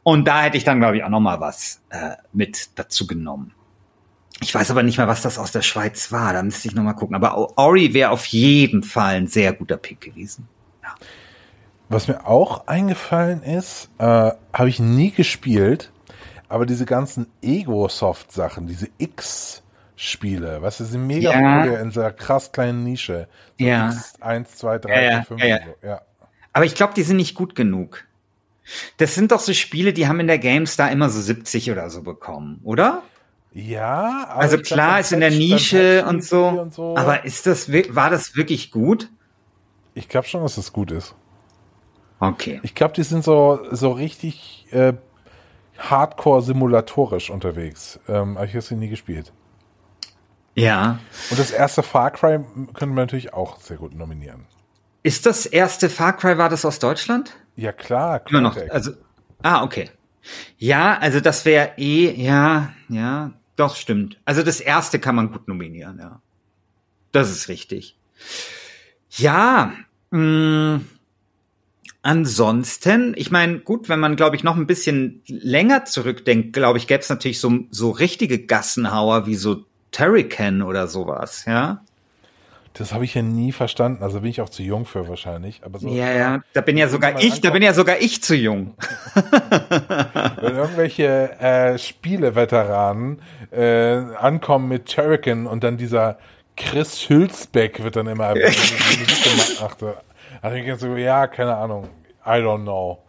Und 0.03 0.27
da 0.27 0.43
hätte 0.43 0.57
ich 0.57 0.65
dann, 0.65 0.79
glaube 0.79 0.97
ich, 0.97 1.05
auch 1.05 1.11
nochmal 1.11 1.41
was 1.41 1.83
äh, 1.91 2.13
mit 2.33 2.71
dazu 2.79 3.07
genommen. 3.07 3.53
Ich 4.41 4.55
weiß 4.55 4.71
aber 4.71 4.83
nicht 4.83 4.99
mehr, 4.99 5.09
was 5.09 5.23
das 5.23 5.39
aus 5.39 5.53
der 5.53 5.63
Schweiz 5.63 6.11
war. 6.11 6.33
Da 6.33 6.43
müsste 6.43 6.69
ich 6.69 6.75
nochmal 6.75 6.97
gucken. 6.97 7.15
Aber 7.17 7.59
Ori 7.59 7.93
wäre 7.93 8.11
auf 8.11 8.25
jeden 8.27 8.83
Fall 8.83 9.17
ein 9.17 9.27
sehr 9.27 9.53
guter 9.53 9.77
Pick 9.77 10.01
gewesen. 10.01 10.49
Was 11.89 12.09
mir 12.09 12.27
auch 12.27 12.67
eingefallen 12.67 13.43
ist, 13.43 13.91
äh, 13.99 14.33
habe 14.53 14.69
ich 14.69 14.81
nie 14.81 15.11
gespielt, 15.11 15.93
aber 16.49 16.67
diese 16.67 16.85
ganzen 16.85 17.27
Ego-Soft-Sachen, 17.43 18.67
diese 18.67 18.89
X-Spiele, 18.99 20.63
was 20.63 20.81
ist 20.81 20.95
mega 20.95 21.33
Ja. 21.33 21.57
populär 21.59 21.81
in 21.81 21.89
dieser 21.91 22.13
krass 22.13 22.53
kleinen 22.53 22.85
Nische. 22.85 23.29
So 23.59 23.67
Ja. 23.67 23.89
X 23.89 24.15
1, 24.21 24.57
2, 24.57 24.79
3, 24.79 24.95
Ja, 24.95 25.01
ja, 25.03 25.11
4, 25.23 25.25
5 25.25 25.43
ja, 25.45 25.59
so. 25.65 25.87
Ja. 25.87 26.01
Aber 26.53 26.65
ich 26.65 26.75
glaube, 26.75 26.95
die 26.95 27.03
sind 27.03 27.17
nicht 27.17 27.35
gut 27.35 27.55
genug. 27.55 28.05
Das 28.97 29.15
sind 29.15 29.33
doch 29.33 29.41
so 29.41 29.53
Spiele, 29.53 29.93
die 29.93 30.09
haben 30.09 30.21
in 30.21 30.27
der 30.27 30.39
GameStar 30.39 30.91
immer 30.91 31.11
so 31.11 31.21
70 31.21 31.71
oder 31.71 31.91
so 31.91 32.03
bekommen, 32.03 32.61
oder? 32.65 33.03
Ja, 33.53 34.27
aber 34.31 34.41
Also 34.41 34.59
klar, 34.59 35.01
ist 35.01 35.13
in 35.13 35.21
der 35.21 35.31
Nische 35.31 36.05
und 36.07 36.25
so, 36.25 36.47
und 36.49 36.75
so. 36.75 36.97
Aber 36.97 37.25
ist 37.25 37.47
das, 37.47 37.71
war 37.71 38.11
das 38.11 38.37
wirklich 38.37 38.71
gut? 38.71 39.11
ich 39.97 40.09
glaube 40.09 40.27
schon, 40.27 40.43
dass 40.43 40.57
das 40.57 40.73
gut 40.73 40.91
ist. 40.91 41.15
Okay. 42.19 42.59
Ich 42.65 42.75
glaube, 42.75 42.95
die 42.95 43.03
sind 43.05 43.23
so, 43.23 43.61
so 43.71 43.93
richtig 43.93 44.67
äh, 44.73 44.95
hardcore-simulatorisch 45.79 47.31
unterwegs. 47.31 47.99
Ähm, 48.09 48.37
aber 48.37 48.47
ich 48.47 48.53
habe 48.53 48.63
sie 48.63 48.77
nie 48.77 48.89
gespielt. 48.89 49.33
Ja. 50.55 50.99
Und 51.31 51.39
das 51.39 51.51
erste 51.51 51.83
Far 51.83 52.11
Cry 52.13 52.39
könnte 52.75 52.87
man 52.87 52.97
natürlich 52.97 53.35
auch 53.35 53.61
sehr 53.61 53.77
gut 53.77 53.95
nominieren. 53.95 54.47
Ist 55.03 55.27
das 55.27 55.47
erste 55.47 55.91
Far 55.91 56.17
Cry, 56.17 56.39
war 56.39 56.49
das 56.49 56.65
aus 56.65 56.79
Deutschland? 56.79 57.37
Ja, 57.57 57.73
klar. 57.73 58.23
Immer 58.29 58.41
noch. 58.41 58.57
Also, 58.71 58.93
ah, 59.43 59.63
okay. 59.63 59.91
Ja, 60.57 60.97
also 60.99 61.21
das 61.21 61.45
wäre 61.45 61.73
eh, 61.77 62.11
ja, 62.13 62.73
ja, 62.89 63.33
doch 63.57 63.77
stimmt. 63.77 64.19
Also 64.25 64.43
das 64.43 64.61
erste 64.61 64.99
kann 64.99 65.15
man 65.15 65.31
gut 65.31 65.47
nominieren, 65.49 65.99
ja. 65.99 66.23
Das 67.13 67.31
ist 67.31 67.49
richtig. 67.49 67.99
Ja, 69.11 69.73
mh, 70.11 70.81
ansonsten, 72.05 73.15
ich 73.17 73.31
meine, 73.31 73.59
gut, 73.59 73.89
wenn 73.89 73.99
man, 73.99 74.15
glaube 74.15 74.37
ich, 74.37 74.45
noch 74.45 74.57
ein 74.57 74.67
bisschen 74.67 75.23
länger 75.27 75.87
zurückdenkt, 75.87 76.53
glaube 76.53 76.79
ich, 76.79 76.87
gäbe 76.87 77.01
es 77.01 77.09
natürlich 77.09 77.41
so, 77.41 77.61
so 77.71 77.91
richtige 77.91 78.39
Gassenhauer 78.39 79.27
wie 79.27 79.35
so 79.35 79.65
Terrican 79.91 80.63
oder 80.63 80.87
sowas, 80.87 81.47
ja. 81.47 81.83
Das 82.75 82.93
habe 82.93 83.05
ich 83.05 83.15
ja 83.15 83.23
nie 83.23 83.53
verstanden. 83.53 84.03
Also 84.03 84.21
bin 84.21 84.31
ich 84.31 84.41
auch 84.41 84.49
zu 84.49 84.65
jung 84.65 84.85
für 84.85 85.09
wahrscheinlich. 85.09 85.63
Aber 85.65 85.79
so, 85.79 85.89
Ja, 85.89 86.13
ja, 86.13 86.43
da 86.55 86.61
bin 86.61 86.77
ja 86.77 86.89
sogar 86.89 87.23
ich, 87.23 87.41
da 87.41 87.51
bin 87.51 87.63
ja 87.63 87.73
sogar 87.73 88.01
ich 88.01 88.21
zu 88.21 88.35
jung. 88.35 88.75
wenn 90.41 90.57
irgendwelche 90.57 91.39
äh, 91.39 91.79
Spieleveteranen 91.79 93.23
äh, 93.53 93.95
ankommen 94.19 94.69
mit 94.69 94.93
Turrican 94.93 95.47
und 95.47 95.63
dann 95.63 95.77
dieser 95.77 96.19
Chris 96.57 97.09
Hülsbeck 97.09 97.85
wird 97.85 97.95
dann 97.95 98.09
immer 98.09 98.25
erwähnt. 98.31 98.57
Also 100.45 100.59
ich 100.59 100.79
so, 100.79 100.95
ja, 100.97 101.27
keine 101.27 101.57
Ahnung. 101.57 101.89
I 102.23 102.33
don't 102.33 102.65
know. 102.65 103.03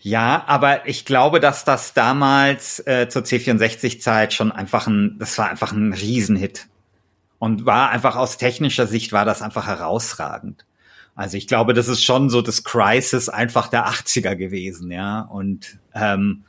Ja, 0.00 0.42
aber 0.46 0.88
ich 0.88 1.04
glaube, 1.04 1.38
dass 1.38 1.66
das 1.66 1.92
damals 1.92 2.80
äh, 2.86 3.10
zur 3.10 3.24
C64-Zeit 3.24 4.32
schon 4.32 4.50
einfach 4.50 4.86
ein, 4.86 5.16
das 5.18 5.36
war 5.36 5.50
einfach 5.50 5.72
ein 5.72 5.92
Riesenhit. 5.92 6.68
Und 7.38 7.66
war 7.66 7.90
einfach 7.90 8.16
aus 8.16 8.38
technischer 8.38 8.86
Sicht 8.86 9.12
war 9.12 9.26
das 9.26 9.42
einfach 9.42 9.66
herausragend. 9.66 10.64
Also 11.14 11.36
ich 11.36 11.46
glaube, 11.46 11.74
das 11.74 11.88
ist 11.88 12.02
schon 12.02 12.30
so 12.30 12.40
das 12.40 12.64
Crisis 12.64 13.28
einfach 13.28 13.68
der 13.68 13.86
80er 13.88 14.34
gewesen, 14.34 14.90
ja. 14.90 15.20
Und 15.20 15.78
ähm, 15.94 16.44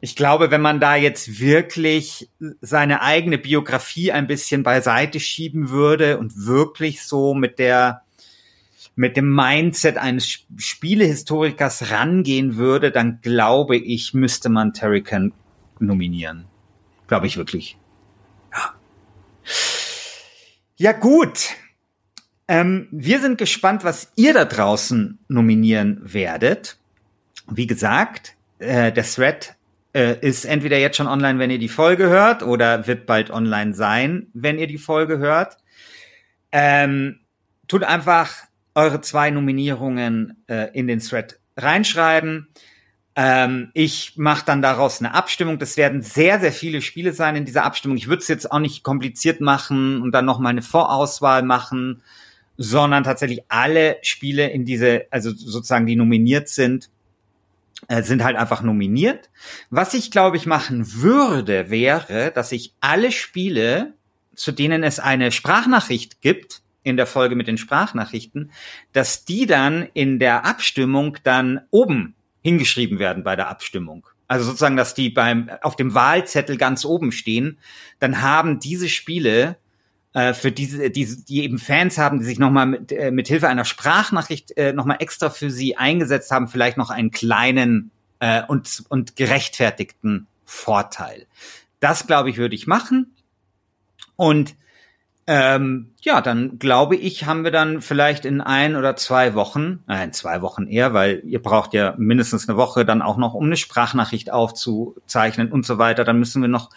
ich 0.00 0.16
glaube, 0.16 0.50
wenn 0.50 0.62
man 0.62 0.80
da 0.80 0.96
jetzt 0.96 1.40
wirklich 1.40 2.30
seine 2.62 3.02
eigene 3.02 3.36
Biografie 3.36 4.12
ein 4.12 4.26
bisschen 4.26 4.62
beiseite 4.62 5.20
schieben 5.20 5.68
würde 5.68 6.16
und 6.16 6.46
wirklich 6.46 7.04
so 7.04 7.34
mit 7.34 7.58
der 7.58 8.00
mit 8.96 9.16
dem 9.16 9.34
Mindset 9.34 9.96
eines 9.96 10.24
Sp- 10.28 10.46
Spielehistorikers 10.58 11.90
rangehen 11.90 12.56
würde, 12.56 12.90
dann 12.90 13.20
glaube 13.22 13.76
ich, 13.76 14.14
müsste 14.14 14.48
man 14.48 14.72
Terrican 14.72 15.32
nominieren. 15.78 16.46
Glaube 17.06 17.26
ich 17.26 17.36
wirklich. 17.36 17.78
Ja. 18.52 18.74
Ja, 20.76 20.92
gut. 20.92 21.50
Ähm, 22.48 22.88
wir 22.90 23.20
sind 23.20 23.38
gespannt, 23.38 23.84
was 23.84 24.12
ihr 24.16 24.34
da 24.34 24.44
draußen 24.44 25.18
nominieren 25.28 26.00
werdet. 26.02 26.78
Wie 27.48 27.66
gesagt, 27.66 28.36
äh, 28.58 28.92
der 28.92 29.04
Thread 29.04 29.56
äh, 29.92 30.18
ist 30.20 30.44
entweder 30.44 30.78
jetzt 30.78 30.96
schon 30.96 31.06
online, 31.06 31.38
wenn 31.38 31.50
ihr 31.50 31.58
die 31.58 31.68
Folge 31.68 32.08
hört, 32.08 32.42
oder 32.42 32.86
wird 32.86 33.06
bald 33.06 33.30
online 33.30 33.74
sein, 33.74 34.28
wenn 34.34 34.58
ihr 34.58 34.66
die 34.66 34.78
Folge 34.78 35.18
hört. 35.18 35.56
Ähm, 36.52 37.20
tut 37.68 37.84
einfach 37.84 38.34
eure 38.74 39.00
zwei 39.00 39.30
Nominierungen 39.30 40.42
äh, 40.46 40.70
in 40.72 40.86
den 40.86 41.00
Thread 41.00 41.38
reinschreiben. 41.56 42.48
Ähm, 43.16 43.70
ich 43.74 44.14
mache 44.16 44.46
dann 44.46 44.62
daraus 44.62 45.00
eine 45.00 45.14
Abstimmung. 45.14 45.58
Das 45.58 45.76
werden 45.76 46.02
sehr, 46.02 46.40
sehr 46.40 46.52
viele 46.52 46.80
Spiele 46.80 47.12
sein 47.12 47.36
in 47.36 47.44
dieser 47.44 47.64
Abstimmung. 47.64 47.96
Ich 47.96 48.08
würde 48.08 48.22
es 48.22 48.28
jetzt 48.28 48.50
auch 48.50 48.60
nicht 48.60 48.84
kompliziert 48.84 49.40
machen 49.40 50.00
und 50.00 50.12
dann 50.12 50.24
noch 50.24 50.38
mal 50.38 50.50
eine 50.50 50.62
Vorauswahl 50.62 51.42
machen, 51.42 52.02
sondern 52.56 53.04
tatsächlich 53.04 53.42
alle 53.48 53.96
Spiele 54.02 54.48
in 54.50 54.64
diese, 54.64 55.06
also 55.10 55.30
sozusagen 55.30 55.86
die 55.86 55.96
nominiert 55.96 56.48
sind, 56.48 56.90
äh, 57.88 58.02
sind 58.02 58.22
halt 58.22 58.36
einfach 58.36 58.62
nominiert. 58.62 59.30
Was 59.70 59.94
ich, 59.94 60.10
glaube 60.10 60.36
ich, 60.36 60.46
machen 60.46 60.92
würde, 60.94 61.70
wäre, 61.70 62.30
dass 62.34 62.52
ich 62.52 62.74
alle 62.80 63.12
Spiele, 63.12 63.94
zu 64.34 64.52
denen 64.52 64.84
es 64.84 65.00
eine 65.00 65.32
Sprachnachricht 65.32 66.20
gibt, 66.20 66.62
in 66.82 66.96
der 66.96 67.06
Folge 67.06 67.36
mit 67.36 67.46
den 67.46 67.58
Sprachnachrichten, 67.58 68.50
dass 68.92 69.24
die 69.24 69.46
dann 69.46 69.88
in 69.94 70.18
der 70.18 70.44
Abstimmung 70.44 71.18
dann 71.22 71.60
oben 71.70 72.14
hingeschrieben 72.42 72.98
werden 72.98 73.22
bei 73.22 73.36
der 73.36 73.48
Abstimmung. 73.48 74.06
Also 74.28 74.44
sozusagen, 74.44 74.76
dass 74.76 74.94
die 74.94 75.10
beim 75.10 75.50
auf 75.60 75.76
dem 75.76 75.94
Wahlzettel 75.94 76.56
ganz 76.56 76.84
oben 76.84 77.12
stehen, 77.12 77.58
dann 77.98 78.22
haben 78.22 78.60
diese 78.60 78.88
Spiele 78.88 79.56
äh, 80.12 80.34
für 80.34 80.52
diese, 80.52 80.90
diese, 80.90 81.24
die 81.24 81.42
eben 81.42 81.58
Fans 81.58 81.98
haben, 81.98 82.20
die 82.20 82.24
sich 82.24 82.38
nochmal 82.38 82.66
mit, 82.66 82.92
äh, 82.92 83.10
mit 83.10 83.28
Hilfe 83.28 83.48
einer 83.48 83.64
Sprachnachricht 83.64 84.56
äh, 84.56 84.72
nochmal 84.72 84.96
extra 85.00 85.30
für 85.30 85.50
sie 85.50 85.76
eingesetzt 85.76 86.30
haben, 86.30 86.48
vielleicht 86.48 86.76
noch 86.76 86.90
einen 86.90 87.10
kleinen 87.10 87.90
äh, 88.20 88.42
und, 88.46 88.84
und 88.88 89.16
gerechtfertigten 89.16 90.26
Vorteil. 90.44 91.26
Das, 91.80 92.06
glaube 92.06 92.30
ich, 92.30 92.36
würde 92.36 92.54
ich 92.54 92.66
machen. 92.66 93.14
Und 94.16 94.54
ähm, 95.32 95.92
ja, 96.02 96.20
dann 96.20 96.58
glaube 96.58 96.96
ich, 96.96 97.24
haben 97.24 97.44
wir 97.44 97.52
dann 97.52 97.82
vielleicht 97.82 98.24
in 98.24 98.40
ein 98.40 98.74
oder 98.74 98.96
zwei 98.96 99.34
Wochen, 99.34 99.78
äh, 99.88 100.02
in 100.02 100.12
zwei 100.12 100.42
Wochen 100.42 100.66
eher, 100.66 100.92
weil 100.92 101.22
ihr 101.24 101.40
braucht 101.40 101.72
ja 101.72 101.94
mindestens 101.98 102.48
eine 102.48 102.58
Woche 102.58 102.84
dann 102.84 103.00
auch 103.00 103.16
noch, 103.16 103.34
um 103.34 103.44
eine 103.44 103.56
Sprachnachricht 103.56 104.32
aufzuzeichnen 104.32 105.52
und 105.52 105.64
so 105.64 105.78
weiter. 105.78 106.02
Dann 106.02 106.18
müssen 106.18 106.42
wir 106.42 106.48
noch 106.48 106.70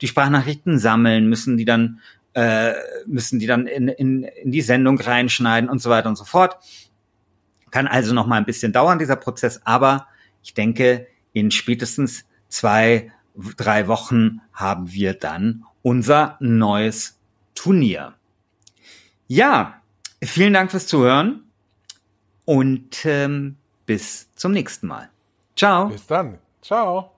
die 0.00 0.08
Sprachnachrichten 0.08 0.80
sammeln, 0.80 1.28
müssen 1.28 1.56
die 1.56 1.64
dann 1.64 2.00
äh, 2.34 2.72
müssen 3.06 3.38
die 3.38 3.46
dann 3.46 3.68
in, 3.68 3.86
in, 3.86 4.24
in 4.24 4.50
die 4.50 4.62
Sendung 4.62 4.98
reinschneiden 4.98 5.70
und 5.70 5.80
so 5.80 5.88
weiter 5.88 6.08
und 6.08 6.16
so 6.16 6.24
fort. 6.24 6.56
Kann 7.70 7.86
also 7.86 8.12
noch 8.12 8.26
mal 8.26 8.38
ein 8.38 8.44
bisschen 8.44 8.72
dauern, 8.72 8.98
dieser 8.98 9.14
Prozess, 9.14 9.60
aber 9.64 10.08
ich 10.42 10.52
denke, 10.52 11.06
in 11.32 11.52
spätestens 11.52 12.24
zwei, 12.48 13.12
drei 13.56 13.86
Wochen 13.86 14.40
haben 14.52 14.90
wir 14.90 15.14
dann 15.14 15.62
unser 15.82 16.38
neues 16.40 17.19
Turnier. 17.54 18.14
Ja, 19.28 19.80
vielen 20.22 20.52
Dank 20.52 20.70
fürs 20.70 20.86
Zuhören 20.86 21.44
und 22.44 23.04
ähm, 23.04 23.56
bis 23.86 24.34
zum 24.34 24.52
nächsten 24.52 24.86
Mal. 24.86 25.10
Ciao. 25.56 25.88
Bis 25.88 26.06
dann. 26.06 26.38
Ciao. 26.62 27.12